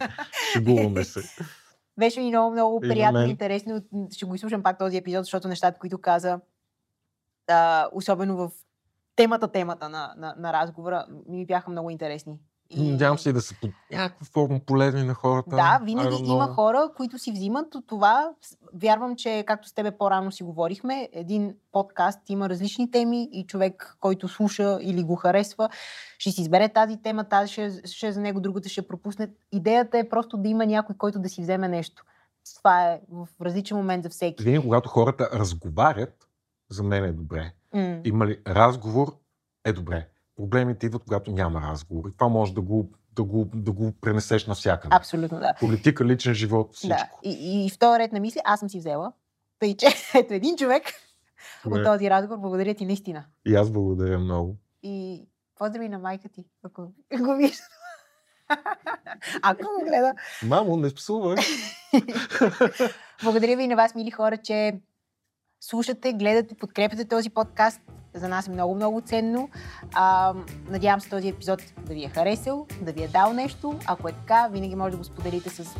[0.53, 1.21] Шегуваме се.
[1.99, 3.81] Беше ми много, много приятно и интересно.
[4.11, 6.39] Ще го изслушам пак този епизод, защото нещата, които каза,
[7.47, 8.51] а, особено в
[9.15, 12.39] темата, темата на, на, на разговора, ми бяха много интересни.
[12.75, 15.55] И- Надявам се и да са по някаква форма полезни на хората.
[15.55, 18.29] Да, винаги има хора, които си взимат от това.
[18.73, 23.97] Вярвам, че както с тебе по-рано си говорихме, един подкаст има различни теми и човек,
[23.99, 25.69] който слуша или го харесва,
[26.17, 29.29] ще си избере тази тема, тази ще, ще за него, другата ще пропусне.
[29.51, 32.03] Идеята е просто да има някой, който да си вземе нещо.
[32.55, 34.43] Това е в различен момент за всеки.
[34.43, 36.27] Винаги, когато хората разговарят,
[36.69, 37.51] за мен е добре.
[37.73, 37.99] М.
[38.03, 39.17] Има ли разговор,
[39.65, 40.07] е добре.
[40.35, 42.09] Проблемите идват, когато няма разговор.
[42.09, 44.95] И това може да го, да го, да го пренесеш навсякъде.
[44.95, 45.53] Абсолютно, да.
[45.59, 46.73] Политика, личен живот, да.
[46.73, 47.19] всичко.
[47.23, 49.13] И, и втори ред на мисли, аз съм си взела.
[49.59, 50.83] Тъй, че ето един човек
[51.65, 51.83] от Добре.
[51.83, 52.39] този разговор.
[52.39, 53.25] Благодаря ти наистина.
[53.45, 54.55] И аз благодаря много.
[54.83, 55.25] И
[55.55, 56.81] поздрави на майка ти, ако
[57.19, 57.63] го вижда.
[59.41, 60.13] Ако го гледа.
[60.43, 61.35] Мамо, не псувай.
[63.23, 64.79] Благодаря ви и на вас, мили хора, че
[65.59, 67.81] слушате, гледате, подкрепяте този подкаст.
[68.15, 69.49] За нас е много, много ценно.
[69.93, 70.33] А,
[70.69, 73.79] надявам се този епизод да ви е харесал, да ви е дал нещо.
[73.85, 75.75] Ако е така, винаги може да го споделите с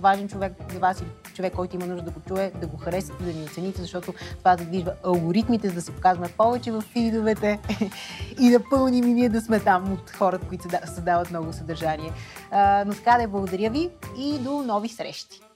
[0.00, 3.24] важен човек за вас или човек, който има нужда да го чуе, да го харесате,
[3.24, 7.60] да ни оцените, защото това задвижва алгоритмите, за да се показваме повече в фидовете
[8.40, 12.12] и да пълним и ние да сме там от хората, които създават много съдържание.
[12.50, 15.49] А, но така да е, благодаря ви и до нови срещи.